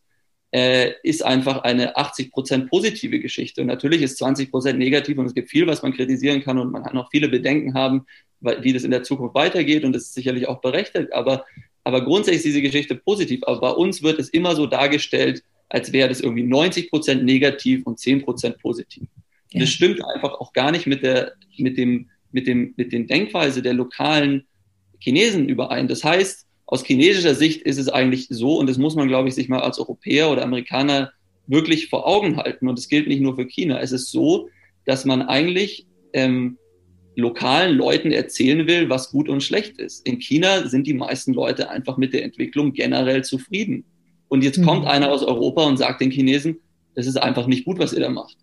[0.50, 3.60] äh, ist einfach eine 80 Prozent positive Geschichte.
[3.60, 6.70] Und natürlich ist 20 Prozent negativ und es gibt viel, was man kritisieren kann und
[6.70, 8.06] man kann auch viele Bedenken haben,
[8.40, 11.12] wie das in der Zukunft weitergeht und das ist sicherlich auch berechtigt.
[11.12, 11.44] Aber,
[11.84, 13.42] aber grundsätzlich ist diese Geschichte positiv.
[13.46, 17.84] Aber bei uns wird es immer so dargestellt, als wäre das irgendwie 90 Prozent negativ
[17.84, 19.08] und 10 Prozent positiv.
[19.52, 19.60] Ja.
[19.60, 23.60] Das stimmt einfach auch gar nicht mit der, mit dem, mit dem, mit den Denkweise
[23.60, 24.46] der lokalen
[24.98, 25.88] Chinesen überein.
[25.88, 29.34] Das heißt, aus chinesischer Sicht ist es eigentlich so, und das muss man, glaube ich,
[29.34, 31.12] sich mal als Europäer oder Amerikaner
[31.46, 32.68] wirklich vor Augen halten.
[32.68, 33.80] Und es gilt nicht nur für China.
[33.80, 34.50] Es ist so,
[34.84, 36.58] dass man eigentlich ähm,
[37.16, 40.06] lokalen Leuten erzählen will, was gut und schlecht ist.
[40.06, 43.86] In China sind die meisten Leute einfach mit der Entwicklung generell zufrieden.
[44.28, 44.66] Und jetzt mhm.
[44.66, 46.58] kommt einer aus Europa und sagt den Chinesen,
[46.94, 48.36] das ist einfach nicht gut, was ihr da macht.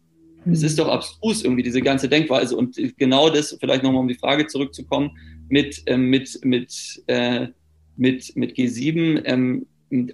[0.51, 2.57] Es ist doch abstrus irgendwie, diese ganze Denkweise.
[2.57, 5.11] Und genau das, vielleicht nochmal um die Frage zurückzukommen,
[5.47, 7.49] mit, ähm, mit, mit, äh,
[7.97, 9.65] mit, mit G7, ähm,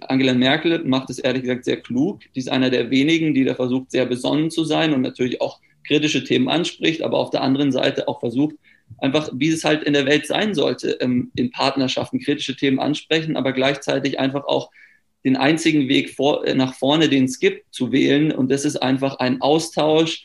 [0.02, 2.20] Angela Merkel macht es ehrlich gesagt sehr klug.
[2.34, 5.60] Die ist einer der wenigen, die da versucht, sehr besonnen zu sein und natürlich auch
[5.84, 8.54] kritische Themen anspricht, aber auf der anderen Seite auch versucht,
[8.98, 13.36] einfach, wie es halt in der Welt sein sollte, ähm, in Partnerschaften kritische Themen ansprechen,
[13.36, 14.70] aber gleichzeitig einfach auch
[15.24, 18.32] den einzigen Weg vor, äh, nach vorne, den es gibt, zu wählen.
[18.32, 20.24] Und das ist einfach ein Austausch.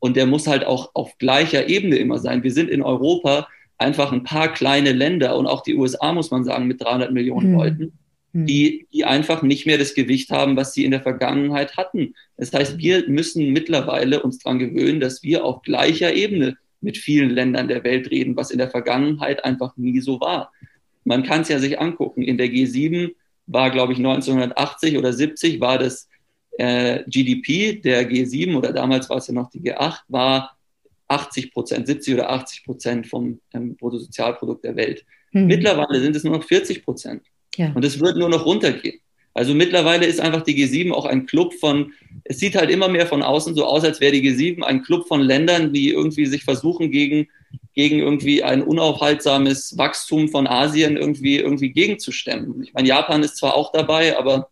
[0.00, 2.42] Und der muss halt auch auf gleicher Ebene immer sein.
[2.42, 3.48] Wir sind in Europa
[3.78, 7.52] einfach ein paar kleine Länder und auch die USA, muss man sagen, mit 300 Millionen
[7.52, 7.56] mhm.
[7.56, 7.92] Leuten,
[8.32, 8.46] hm.
[8.46, 12.14] die, die einfach nicht mehr das Gewicht haben, was sie in der Vergangenheit hatten.
[12.36, 17.30] Das heißt, wir müssen mittlerweile uns daran gewöhnen, dass wir auf gleicher Ebene mit vielen
[17.30, 20.52] Ländern der Welt reden, was in der Vergangenheit einfach nie so war.
[21.04, 22.22] Man kann es ja sich angucken.
[22.22, 23.14] In der G7
[23.46, 26.08] war, glaube ich, 1980 oder 70 war das
[26.58, 30.57] äh, GDP der G7 oder damals war es ja noch die G8, war
[31.08, 35.04] 80 Prozent, 70 oder 80 Prozent vom ähm, Bruttosozialprodukt der Welt.
[35.32, 35.46] Mhm.
[35.46, 37.22] Mittlerweile sind es nur noch 40 Prozent.
[37.56, 37.72] Ja.
[37.74, 39.00] Und es wird nur noch runtergehen.
[39.34, 41.92] Also mittlerweile ist einfach die G7 auch ein Club von,
[42.24, 45.06] es sieht halt immer mehr von außen so aus, als wäre die G7 ein Club
[45.06, 47.28] von Ländern, die irgendwie sich versuchen, gegen,
[47.74, 52.62] gegen irgendwie ein unaufhaltsames Wachstum von Asien irgendwie, irgendwie gegenzustemmen.
[52.64, 54.50] Ich meine, Japan ist zwar auch dabei, aber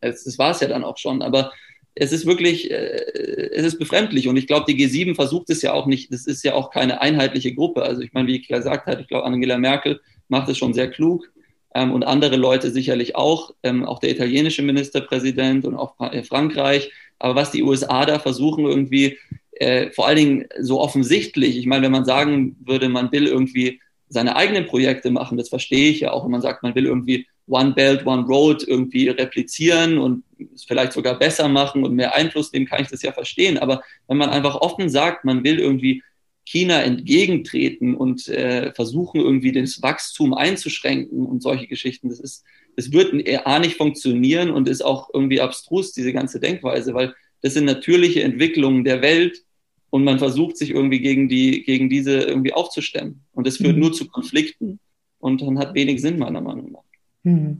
[0.00, 1.22] es, das war es ja dann auch schon.
[1.22, 1.52] Aber
[1.98, 4.28] es ist wirklich, äh, es ist befremdlich.
[4.28, 7.00] Und ich glaube, die G7 versucht es ja auch nicht, das ist ja auch keine
[7.00, 7.82] einheitliche Gruppe.
[7.82, 10.90] Also ich meine, wie ich gesagt habe, ich glaube, Angela Merkel macht es schon sehr
[10.90, 11.32] klug
[11.74, 16.92] ähm, und andere Leute sicherlich auch, ähm, auch der italienische Ministerpräsident und auch äh, Frankreich.
[17.18, 19.18] Aber was die USA da versuchen, irgendwie,
[19.52, 23.80] äh, vor allen Dingen so offensichtlich, ich meine, wenn man sagen würde, man will irgendwie
[24.10, 27.26] seine eigenen Projekte machen, das verstehe ich ja auch, wenn man sagt, man will irgendwie
[27.48, 30.24] One Belt, One Road irgendwie replizieren und
[30.54, 33.58] es vielleicht sogar besser machen und mehr Einfluss nehmen, kann ich das ja verstehen.
[33.58, 36.02] Aber wenn man einfach offen sagt, man will irgendwie
[36.46, 42.08] China entgegentreten und äh, versuchen, irgendwie das Wachstum einzuschränken und solche Geschichten.
[42.08, 42.44] Das ist,
[42.76, 43.12] das wird
[43.44, 48.22] A nicht funktionieren und ist auch irgendwie abstrus, diese ganze Denkweise, weil das sind natürliche
[48.22, 49.42] Entwicklungen der Welt
[49.90, 53.24] und man versucht sich irgendwie gegen die, gegen diese irgendwie aufzustemmen.
[53.32, 53.82] Und das führt mhm.
[53.82, 54.78] nur zu Konflikten
[55.18, 56.85] und dann hat wenig Sinn, meiner Meinung nach.
[57.26, 57.58] Hm.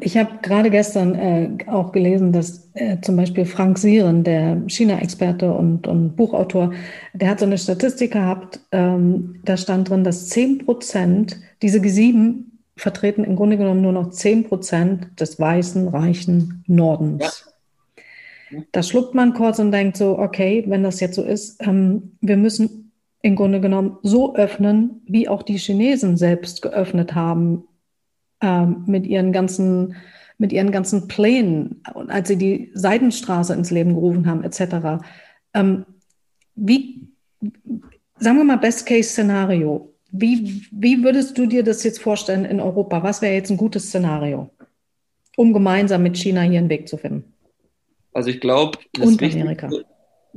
[0.00, 5.52] Ich habe gerade gestern äh, auch gelesen, dass äh, zum Beispiel Frank Sieren, der China-Experte
[5.52, 6.72] und, und, Buchautor,
[7.12, 12.44] der hat so eine Statistik gehabt, ähm, da stand drin, dass 10 Prozent, diese G7
[12.76, 17.44] vertreten im Grunde genommen nur noch 10 Prozent des weißen, reichen Nordens.
[18.50, 18.62] Ja.
[18.72, 22.38] Da schluckt man kurz und denkt so, okay, wenn das jetzt so ist, ähm, wir
[22.38, 27.64] müssen im Grunde genommen so öffnen, wie auch die Chinesen selbst geöffnet haben
[28.40, 29.94] ähm, mit ihren ganzen
[30.38, 35.02] mit ihren ganzen Plänen, als sie die Seidenstraße ins Leben gerufen haben, etc.
[35.52, 35.84] Ähm,
[36.54, 37.08] wie,
[38.18, 39.92] sagen wir mal, Best-Case-Szenario.
[40.10, 43.02] Wie, wie würdest du dir das jetzt vorstellen in Europa?
[43.02, 44.48] Was wäre jetzt ein gutes Szenario,
[45.36, 47.24] um gemeinsam mit China hier einen Weg zu finden?
[48.12, 49.68] Also ich glaube, und Amerika.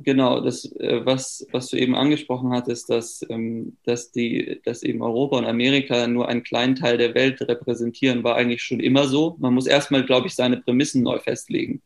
[0.04, 5.02] Genau, das, äh, was, was du eben angesprochen hattest, dass, ähm, dass, die, dass eben
[5.02, 9.36] Europa und Amerika nur einen kleinen Teil der Welt repräsentieren, war eigentlich schon immer so.
[9.40, 11.82] Man muss erstmal, glaube ich, seine Prämissen neu festlegen.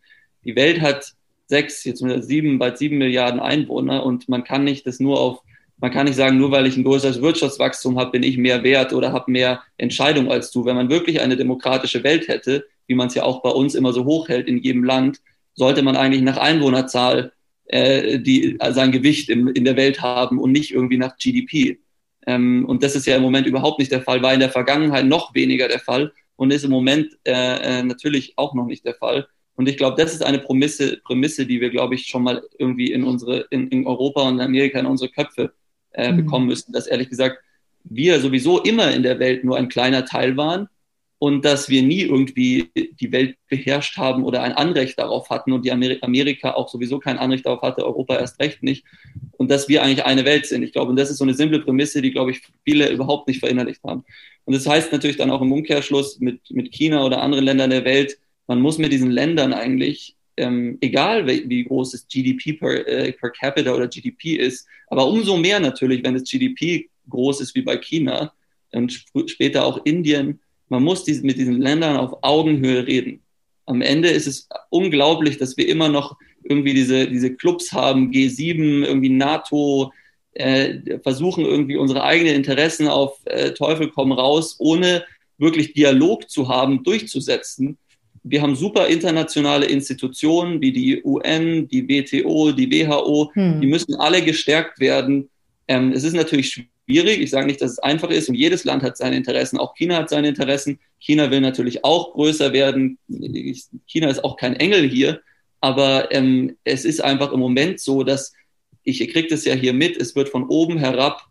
[0.46, 1.14] Die Welt hat
[1.48, 5.42] sechs, jetzt sieben, bald sieben Milliarden Einwohner und man kann nicht das nur auf,
[5.78, 8.94] man kann nicht sagen, nur weil ich ein größeres Wirtschaftswachstum habe, bin ich mehr wert
[8.94, 10.64] oder habe mehr Entscheidung als du.
[10.64, 13.92] Wenn man wirklich eine demokratische Welt hätte, wie man es ja auch bei uns immer
[13.92, 15.20] so hochhält in jedem Land,
[15.54, 17.34] sollte man eigentlich nach Einwohnerzahl
[17.68, 21.80] äh, die äh, sein Gewicht im, in der Welt haben und nicht irgendwie nach GDP.
[22.28, 25.06] Ähm, und das ist ja im Moment überhaupt nicht der Fall, war in der Vergangenheit
[25.06, 28.96] noch weniger der Fall und ist im Moment äh, äh, natürlich auch noch nicht der
[28.96, 29.28] Fall.
[29.56, 32.92] Und ich glaube, das ist eine Prämisse, Prämisse, die wir, glaube ich, schon mal irgendwie
[32.92, 35.54] in unsere, in, in Europa und Amerika in unsere Köpfe
[35.92, 36.18] äh, mhm.
[36.18, 37.38] bekommen müssten, dass ehrlich gesagt
[37.88, 40.68] wir sowieso immer in der Welt nur ein kleiner Teil waren
[41.18, 45.64] und dass wir nie irgendwie die Welt beherrscht haben oder ein Anrecht darauf hatten und
[45.64, 48.84] die Amerika auch sowieso kein Anrecht darauf hatte, Europa erst recht nicht
[49.38, 50.64] und dass wir eigentlich eine Welt sind.
[50.64, 53.40] Ich glaube, und das ist so eine simple Prämisse, die, glaube ich, viele überhaupt nicht
[53.40, 54.04] verinnerlicht haben.
[54.44, 57.86] Und das heißt natürlich dann auch im Umkehrschluss mit, mit China oder anderen Ländern der
[57.86, 62.88] Welt, man muss mit diesen Ländern eigentlich, ähm, egal wie, wie, groß das GDP per,
[62.88, 67.56] äh, per capita oder GDP ist, aber umso mehr natürlich, wenn das GDP groß ist
[67.56, 68.34] wie bei China
[68.72, 70.40] und sp später auch Indien,
[70.70, 73.22] man muss mit diesen Ländern auf Augenhöhe reden.
[73.66, 78.86] Am Ende ist es unglaublich, dass wir immer noch irgendwie diese, diese Clubs haben, G7,
[78.86, 79.92] irgendwie NATO,
[80.34, 85.04] äh, versuchen irgendwie unsere eigenen Interessen auf äh, Teufel komm raus, ohne
[85.38, 87.78] wirklich Dialog zu haben, durchzusetzen.
[88.24, 93.62] wir haben super internationale Institutionen wie die UN, die WTO, die WHO, hm.
[93.62, 95.30] die müssen alle gestärkt werden.
[95.68, 97.20] Ähm, es ist natürlich schwierig.
[97.20, 99.58] Ich sage nicht, dass es einfach ist und jedes Land hat seine Interessen.
[99.58, 100.80] Auch China hat seine Interessen.
[101.00, 102.98] China will natürlich auch größer werden.
[103.86, 105.22] China ist auch kein Engel hier,
[105.62, 108.34] aber ähm, es ist einfach im Moment so, dass
[108.84, 111.28] ich kriege das ja hier mit, es wird von oben herab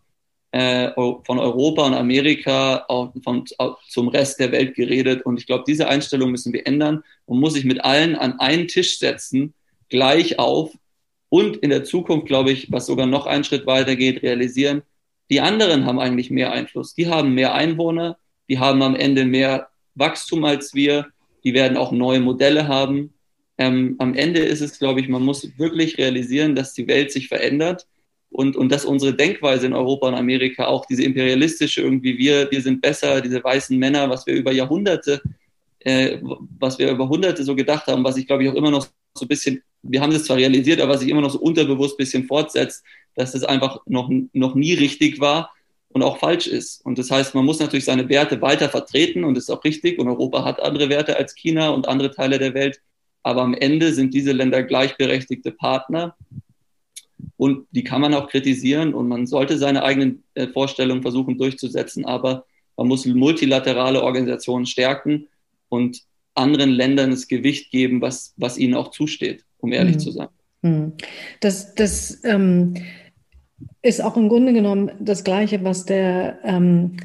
[0.55, 5.25] äh, von Europa und Amerika auch von, auch zum Rest der Welt geredet.
[5.25, 8.69] Und ich glaube, diese Einstellung müssen wir ändern und muss sich mit allen an einen
[8.69, 9.53] Tisch setzen,
[9.89, 10.71] gleich auf
[11.27, 14.83] und in der Zukunft, glaube ich, was sogar noch einen Schritt weiter geht, realisieren,
[15.29, 16.93] die anderen haben eigentlich mehr Einfluss.
[16.93, 18.17] Die haben mehr Einwohner,
[18.47, 21.07] die haben am Ende mehr Wachstum als wir,
[21.43, 23.13] die werden auch neue Modelle haben.
[23.57, 27.27] Ähm, am Ende ist es, glaube ich, man muss wirklich realisieren, dass die Welt sich
[27.27, 27.87] verändert
[28.29, 32.61] und, und dass unsere Denkweise in Europa und Amerika auch diese imperialistische irgendwie, wir, wir
[32.61, 35.21] sind besser, diese weißen Männer, was wir über Jahrhunderte,
[35.79, 36.17] äh,
[36.59, 39.25] was wir über Hunderte so gedacht haben, was ich glaube ich auch immer noch so
[39.25, 42.25] ein bisschen, wir haben das zwar realisiert, aber sich immer noch so unterbewusst ein bisschen
[42.25, 42.83] fortsetzt,
[43.15, 45.51] dass das einfach noch, noch nie richtig war
[45.89, 46.85] und auch falsch ist.
[46.85, 49.99] Und das heißt, man muss natürlich seine Werte weiter vertreten und das ist auch richtig.
[49.99, 52.81] Und Europa hat andere Werte als China und andere Teile der Welt.
[53.23, 56.15] Aber am Ende sind diese Länder gleichberechtigte Partner.
[57.37, 62.05] Und die kann man auch kritisieren und man sollte seine eigenen äh, Vorstellungen versuchen durchzusetzen.
[62.05, 65.27] Aber man muss multilaterale Organisationen stärken
[65.69, 69.99] und anderen Ländern das Gewicht geben, was, was ihnen auch zusteht, um ehrlich mhm.
[69.99, 70.27] zu sein.
[70.61, 70.93] Mhm.
[71.41, 72.75] Das, das ähm,
[73.81, 76.97] ist auch im Grunde genommen das Gleiche, was der ähm,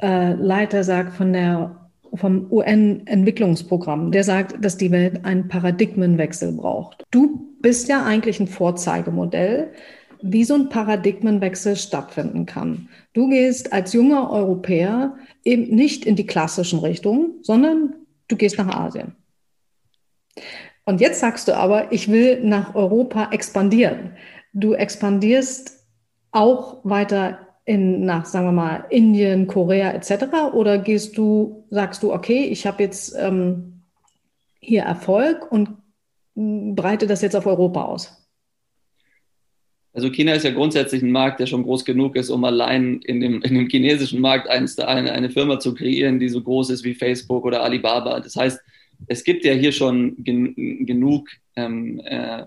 [0.00, 4.12] äh, Leiter sagt von der, vom UN-Entwicklungsprogramm.
[4.12, 7.04] Der sagt, dass die Welt einen Paradigmenwechsel braucht.
[7.10, 9.72] Du bist ja eigentlich ein Vorzeigemodell,
[10.22, 12.88] wie so ein Paradigmenwechsel stattfinden kann.
[13.12, 17.94] Du gehst als junger Europäer eben nicht in die klassischen Richtungen, sondern
[18.28, 19.14] du gehst nach Asien.
[20.86, 24.12] Und jetzt sagst du aber, ich will nach Europa expandieren
[24.54, 25.84] du expandierst
[26.30, 30.52] auch weiter in, nach, sagen wir mal, Indien, Korea etc.
[30.52, 33.82] Oder gehst du, sagst du, okay, ich habe jetzt ähm,
[34.60, 35.70] hier Erfolg und
[36.34, 38.20] breite das jetzt auf Europa aus?
[39.92, 43.20] Also China ist ja grundsätzlich ein Markt, der schon groß genug ist, um allein in
[43.20, 46.94] dem, in dem chinesischen Markt eine, eine Firma zu kreieren, die so groß ist wie
[46.94, 48.18] Facebook oder Alibaba.
[48.18, 48.60] Das heißt,
[49.06, 50.54] es gibt ja hier schon gen,
[50.86, 52.44] genug ähm, äh,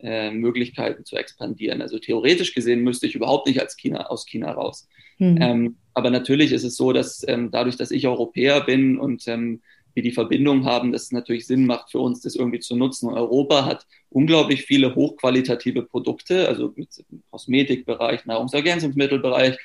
[0.00, 1.82] äh, Möglichkeiten zu expandieren.
[1.82, 4.88] Also theoretisch gesehen müsste ich überhaupt nicht als China, aus China raus.
[5.18, 5.38] Mhm.
[5.40, 9.60] Ähm, aber natürlich ist es so, dass ähm, dadurch, dass ich Europäer bin und ähm,
[9.94, 13.08] wir die Verbindung haben, dass es natürlich Sinn macht für uns, das irgendwie zu nutzen.
[13.08, 16.86] Und Europa hat unglaublich viele hochqualitative Produkte, also im
[17.32, 19.58] Kosmetikbereich, Nahrungsergänzungsmittelbereich,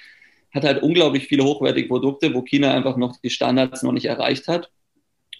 [0.52, 4.48] hat halt unglaublich viele hochwertige Produkte, wo China einfach noch die Standards noch nicht erreicht
[4.48, 4.72] hat.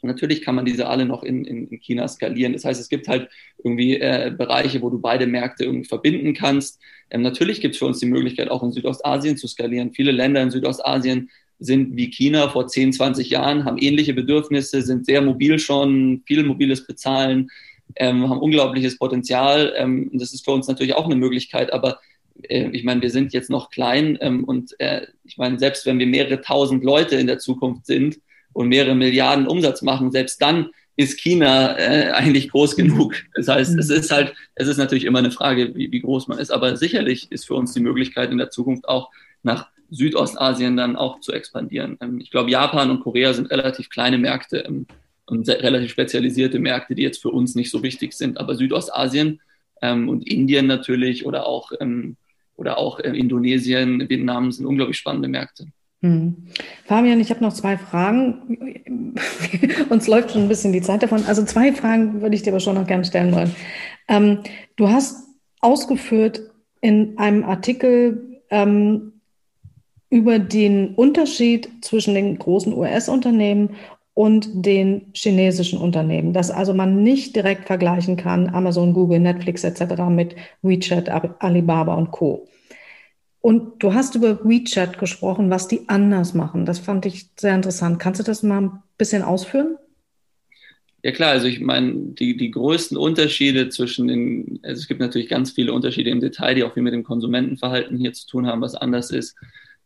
[0.04, 2.54] Natürlich kann man diese alle noch in, in, in China skalieren.
[2.54, 3.30] Das heißt, es gibt halt
[3.64, 6.80] irgendwie äh, Bereiche, wo du beide Märkte irgendwie verbinden kannst.
[7.10, 9.94] Ähm, natürlich gibt es für uns die Möglichkeit, auch in Südostasien zu skalieren.
[9.94, 11.30] Viele Länder in Südostasien
[11.60, 16.44] sind wie China vor 10, 20 Jahren, haben ähnliche Bedürfnisse, sind sehr mobil schon, viel
[16.44, 17.50] mobiles Bezahlen,
[17.96, 19.74] ähm, haben unglaubliches Potenzial.
[19.78, 22.00] Ähm, das ist für uns natürlich auch eine Möglichkeit, aber
[22.44, 26.00] äh, ich meine, wir sind jetzt noch klein ähm, und äh, ich meine, selbst wenn
[26.00, 28.20] wir mehrere tausend Leute in der Zukunft sind,
[28.54, 33.16] und mehrere Milliarden Umsatz machen, selbst dann ist China äh, eigentlich groß genug.
[33.36, 36.38] Das heißt, es ist halt, es ist natürlich immer eine Frage, wie, wie groß man
[36.38, 39.10] ist, aber sicherlich ist für uns die Möglichkeit in der Zukunft auch
[39.42, 41.98] nach Südostasien dann auch zu expandieren.
[42.02, 44.86] Ähm, ich glaube, Japan und Korea sind relativ kleine Märkte ähm,
[45.26, 48.38] und relativ spezialisierte Märkte, die jetzt für uns nicht so wichtig sind.
[48.38, 49.42] Aber Südostasien
[49.82, 51.72] ähm, und Indien natürlich oder auch,
[52.56, 55.68] oder auch äh, Indonesien, Vietnam sind unglaublich spannende Märkte.
[56.04, 56.36] Hm.
[56.84, 59.16] Fabian, ich habe noch zwei Fragen.
[59.90, 61.24] Uns läuft schon ein bisschen die Zeit davon.
[61.26, 63.56] Also zwei Fragen würde ich dir aber schon noch gerne stellen wollen.
[64.10, 64.40] Ähm,
[64.76, 65.24] du hast
[65.62, 66.42] ausgeführt
[66.82, 69.14] in einem Artikel ähm,
[70.10, 73.78] über den Unterschied zwischen den großen US-Unternehmen
[74.14, 80.04] und den chinesischen Unternehmen, dass also man nicht direkt vergleichen kann, Amazon, Google, Netflix etc.
[80.10, 82.46] mit WeChat, Alibaba und Co.
[83.46, 86.66] Und du hast über WeChat gesprochen, was die anders machen.
[86.66, 88.00] Das fand ich sehr interessant.
[88.00, 89.76] Kannst du das mal ein bisschen ausführen?
[91.04, 95.28] Ja klar, also ich meine, die, die größten Unterschiede zwischen den, also es gibt natürlich
[95.28, 98.62] ganz viele Unterschiede im Detail, die auch viel mit dem Konsumentenverhalten hier zu tun haben,
[98.62, 99.36] was anders ist.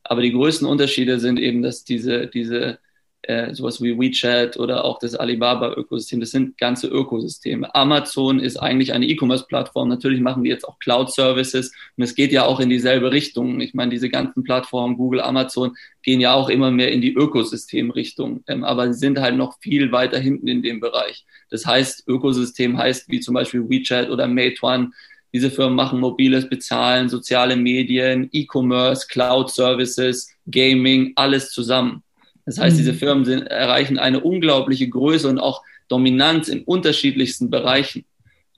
[0.04, 2.78] Aber die größten Unterschiede sind eben, dass diese, diese
[3.24, 7.74] äh, sowas wie WeChat oder auch das Alibaba-Ökosystem, das sind ganze Ökosysteme.
[7.76, 9.90] Amazon ist eigentlich eine E-Commerce-Plattform.
[9.90, 13.60] Natürlich machen die jetzt auch Cloud-Services und es geht ja auch in dieselbe Richtung.
[13.60, 18.44] Ich meine, diese ganzen Plattformen, Google, Amazon, gehen ja auch immer mehr in die Ökosystemrichtung,
[18.48, 21.26] ähm, aber sie sind halt noch viel weiter hinten in dem Bereich.
[21.50, 24.94] Das heißt, Ökosystem heißt wie zum Beispiel WeChat oder Meituan,
[25.34, 32.04] diese Firmen machen mobiles Bezahlen, soziale Medien, E-Commerce, Cloud-Services, Gaming, alles zusammen.
[32.48, 32.98] Das heißt, diese mhm.
[32.98, 38.06] Firmen sind, erreichen eine unglaubliche Größe und auch Dominanz in unterschiedlichsten Bereichen.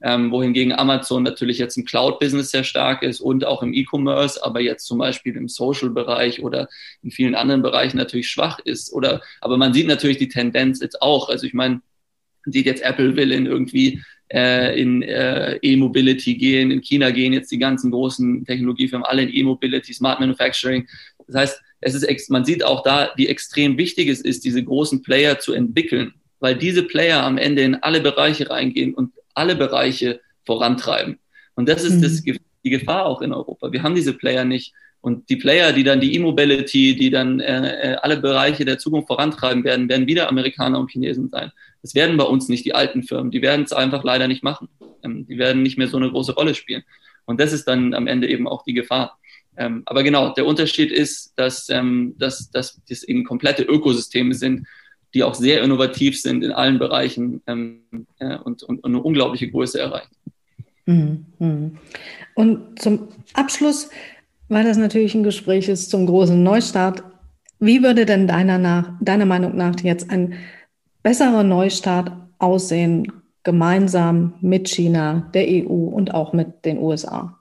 [0.02, 4.60] Ähm, wohingegen Amazon natürlich jetzt im Cloud-Business sehr stark ist und auch im E-Commerce, aber
[4.60, 6.68] jetzt zum Beispiel im Social-Bereich oder
[7.02, 8.92] in vielen anderen Bereichen natürlich schwach ist.
[8.92, 11.28] Oder, aber man sieht natürlich die Tendenz jetzt auch.
[11.28, 11.82] Also ich meine,
[12.46, 14.00] man sieht jetzt Apple will in irgendwie
[14.32, 19.34] äh, in äh, E-Mobility gehen, in China gehen jetzt die ganzen großen Technologiefirmen alle in
[19.34, 20.86] E-Mobility, Smart Manufacturing.
[21.26, 25.02] Das heißt, es ist, man sieht auch da, wie extrem wichtig es ist, diese großen
[25.02, 30.20] Player zu entwickeln, weil diese Player am Ende in alle Bereiche reingehen und alle Bereiche
[30.44, 31.18] vorantreiben.
[31.54, 32.02] Und das ist mhm.
[32.02, 33.72] das, die Gefahr auch in Europa.
[33.72, 34.74] Wir haben diese Player nicht.
[35.02, 39.08] Und die Player, die dann die E-Mobility, die dann äh, äh, alle Bereiche der Zukunft
[39.08, 41.52] vorantreiben werden, werden wieder Amerikaner und Chinesen sein.
[41.80, 43.30] Das werden bei uns nicht die alten Firmen.
[43.30, 44.68] Die werden es einfach leider nicht machen.
[45.02, 46.82] Ähm, die werden nicht mehr so eine große Rolle spielen.
[47.24, 49.18] Und das ist dann am Ende eben auch die Gefahr.
[49.56, 54.66] Ähm, aber genau, der Unterschied ist, dass, ähm, dass, dass das eben komplette Ökosysteme sind,
[55.14, 57.80] die auch sehr innovativ sind in allen Bereichen ähm,
[58.18, 60.14] äh, und, und, und, eine unglaubliche Größe erreichen.
[60.86, 61.78] Mhm, mhm.
[62.34, 63.90] Und zum Abschluss,
[64.48, 67.02] weil das natürlich ein Gespräch ist zum großen Neustart,
[67.58, 70.34] wie würde denn deiner, nach, deiner Meinung nach jetzt ein
[71.02, 77.39] besserer Neustart aussehen, gemeinsam mit China, der EU und auch mit den USA?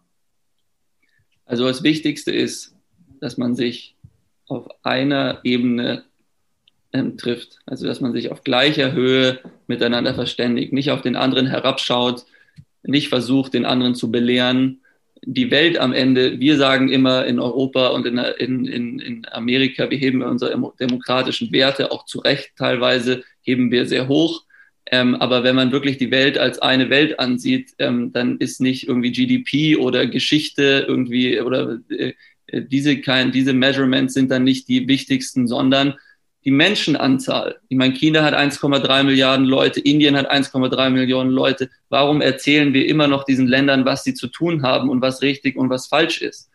[1.50, 2.76] Also das Wichtigste ist,
[3.22, 3.96] dass man sich
[4.48, 6.04] auf einer Ebene
[6.94, 7.58] ähm, trifft.
[7.66, 12.26] Also dass man sich auf gleicher Höhe miteinander verständigt, nicht auf den anderen herabschaut,
[12.84, 14.82] nicht versucht, den anderen zu belehren.
[15.24, 18.20] Die Welt am Ende, wir sagen immer in Europa und in,
[18.68, 24.08] in, in Amerika, wir heben unsere demokratischen Werte auch zu Recht teilweise, heben wir sehr
[24.08, 24.44] hoch.
[24.92, 28.88] Ähm, aber wenn man wirklich die Welt als eine Welt ansieht, ähm, dann ist nicht
[28.88, 32.14] irgendwie GDP oder Geschichte irgendwie oder äh,
[32.54, 35.96] diese, kein, diese Measurements sind dann nicht die wichtigsten, sondern
[36.46, 37.60] die Menschenanzahl.
[37.68, 41.70] Ich meine, China hat 1,3 Milliarden Leute, Indien hat 1,3 Millionen Leute.
[41.90, 45.58] Warum erzählen wir immer noch diesen Ländern, was sie zu tun haben und was richtig
[45.58, 46.50] und was falsch ist?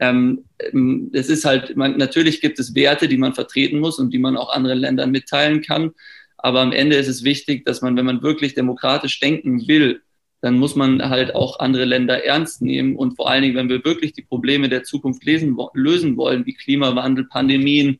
[0.00, 4.12] Ähm, ähm es ist halt, man, natürlich gibt es Werte, die man vertreten muss und
[4.12, 5.92] die man auch anderen Ländern mitteilen kann.
[6.44, 10.02] Aber am Ende ist es wichtig, dass man, wenn man wirklich demokratisch denken will,
[10.42, 12.96] dann muss man halt auch andere Länder ernst nehmen.
[12.96, 16.52] Und vor allen Dingen, wenn wir wirklich die Probleme der Zukunft lesen, lösen wollen, wie
[16.52, 17.98] Klimawandel, Pandemien,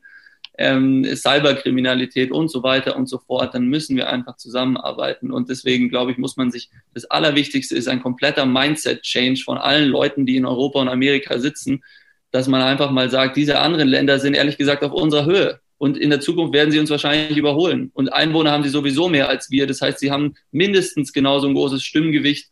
[0.59, 5.31] ähm, Cyberkriminalität und so weiter und so fort, dann müssen wir einfach zusammenarbeiten.
[5.31, 9.89] Und deswegen, glaube ich, muss man sich, das Allerwichtigste ist ein kompletter Mindset-Change von allen
[9.89, 11.83] Leuten, die in Europa und Amerika sitzen,
[12.29, 15.61] dass man einfach mal sagt, diese anderen Länder sind ehrlich gesagt auf unserer Höhe.
[15.77, 17.91] Und in der Zukunft werden sie uns wahrscheinlich überholen.
[17.93, 19.67] Und Einwohner haben sie sowieso mehr als wir.
[19.67, 22.49] Das heißt, sie haben mindestens genauso ein großes Stimmgewicht,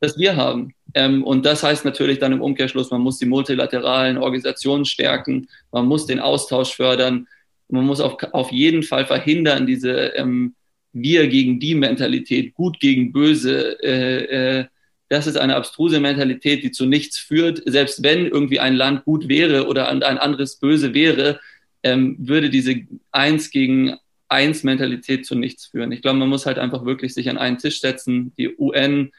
[0.00, 0.74] das wir haben.
[0.94, 5.86] Ähm, und das heißt natürlich dann im Umkehrschluss, man muss die multilateralen Organisationen stärken, man
[5.86, 7.26] muss den Austausch fördern,
[7.68, 10.54] man muss auf, auf jeden Fall verhindern, diese ähm,
[10.92, 13.82] wir gegen die Mentalität, gut gegen böse.
[13.82, 14.24] Äh,
[14.58, 14.64] äh,
[15.08, 17.62] das ist eine abstruse Mentalität, die zu nichts führt.
[17.66, 21.40] Selbst wenn irgendwie ein Land gut wäre oder ein anderes böse wäre,
[21.82, 22.76] ähm, würde diese
[23.10, 23.96] Eins gegen
[24.28, 25.92] Eins Mentalität zu nichts führen.
[25.92, 29.12] Ich glaube, man muss halt einfach wirklich sich an einen Tisch setzen, die UN,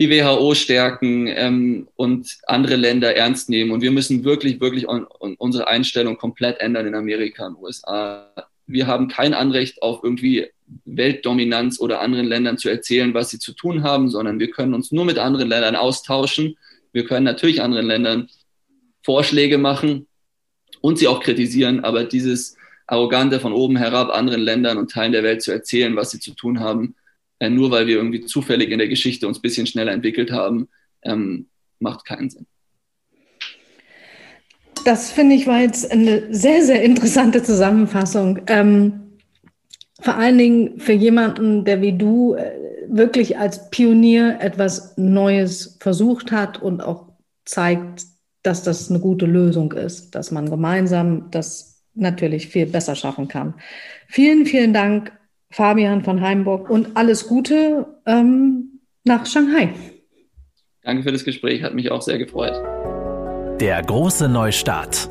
[0.00, 3.70] die WHO stärken ähm, und andere Länder ernst nehmen.
[3.70, 8.32] Und wir müssen wirklich, wirklich on, on unsere Einstellung komplett ändern in Amerika und USA.
[8.66, 10.48] Wir haben kein Anrecht auf irgendwie
[10.84, 14.90] Weltdominanz oder anderen Ländern zu erzählen, was sie zu tun haben, sondern wir können uns
[14.90, 16.56] nur mit anderen Ländern austauschen.
[16.92, 18.28] Wir können natürlich anderen Ländern
[19.04, 20.07] Vorschläge machen,
[20.80, 22.56] und sie auch kritisieren, aber dieses
[22.86, 26.34] arrogante von oben herab anderen Ländern und Teilen der Welt zu erzählen, was sie zu
[26.34, 26.94] tun haben,
[27.38, 30.68] äh, nur weil wir irgendwie zufällig in der Geschichte uns ein bisschen schneller entwickelt haben,
[31.02, 31.46] ähm,
[31.78, 32.46] macht keinen Sinn.
[34.84, 38.40] Das finde ich war jetzt eine sehr, sehr interessante Zusammenfassung.
[38.46, 39.08] Ähm,
[40.00, 42.52] vor allen Dingen für jemanden, der wie du äh,
[42.88, 47.08] wirklich als Pionier etwas Neues versucht hat und auch
[47.44, 48.04] zeigt,
[48.48, 53.54] dass das eine gute Lösung ist, dass man gemeinsam das natürlich viel besser schaffen kann.
[54.06, 55.12] Vielen, vielen Dank,
[55.50, 59.74] Fabian von Heimburg und alles Gute ähm, nach Shanghai.
[60.82, 62.54] Danke für das Gespräch, hat mich auch sehr gefreut.
[63.60, 65.10] Der große Neustart.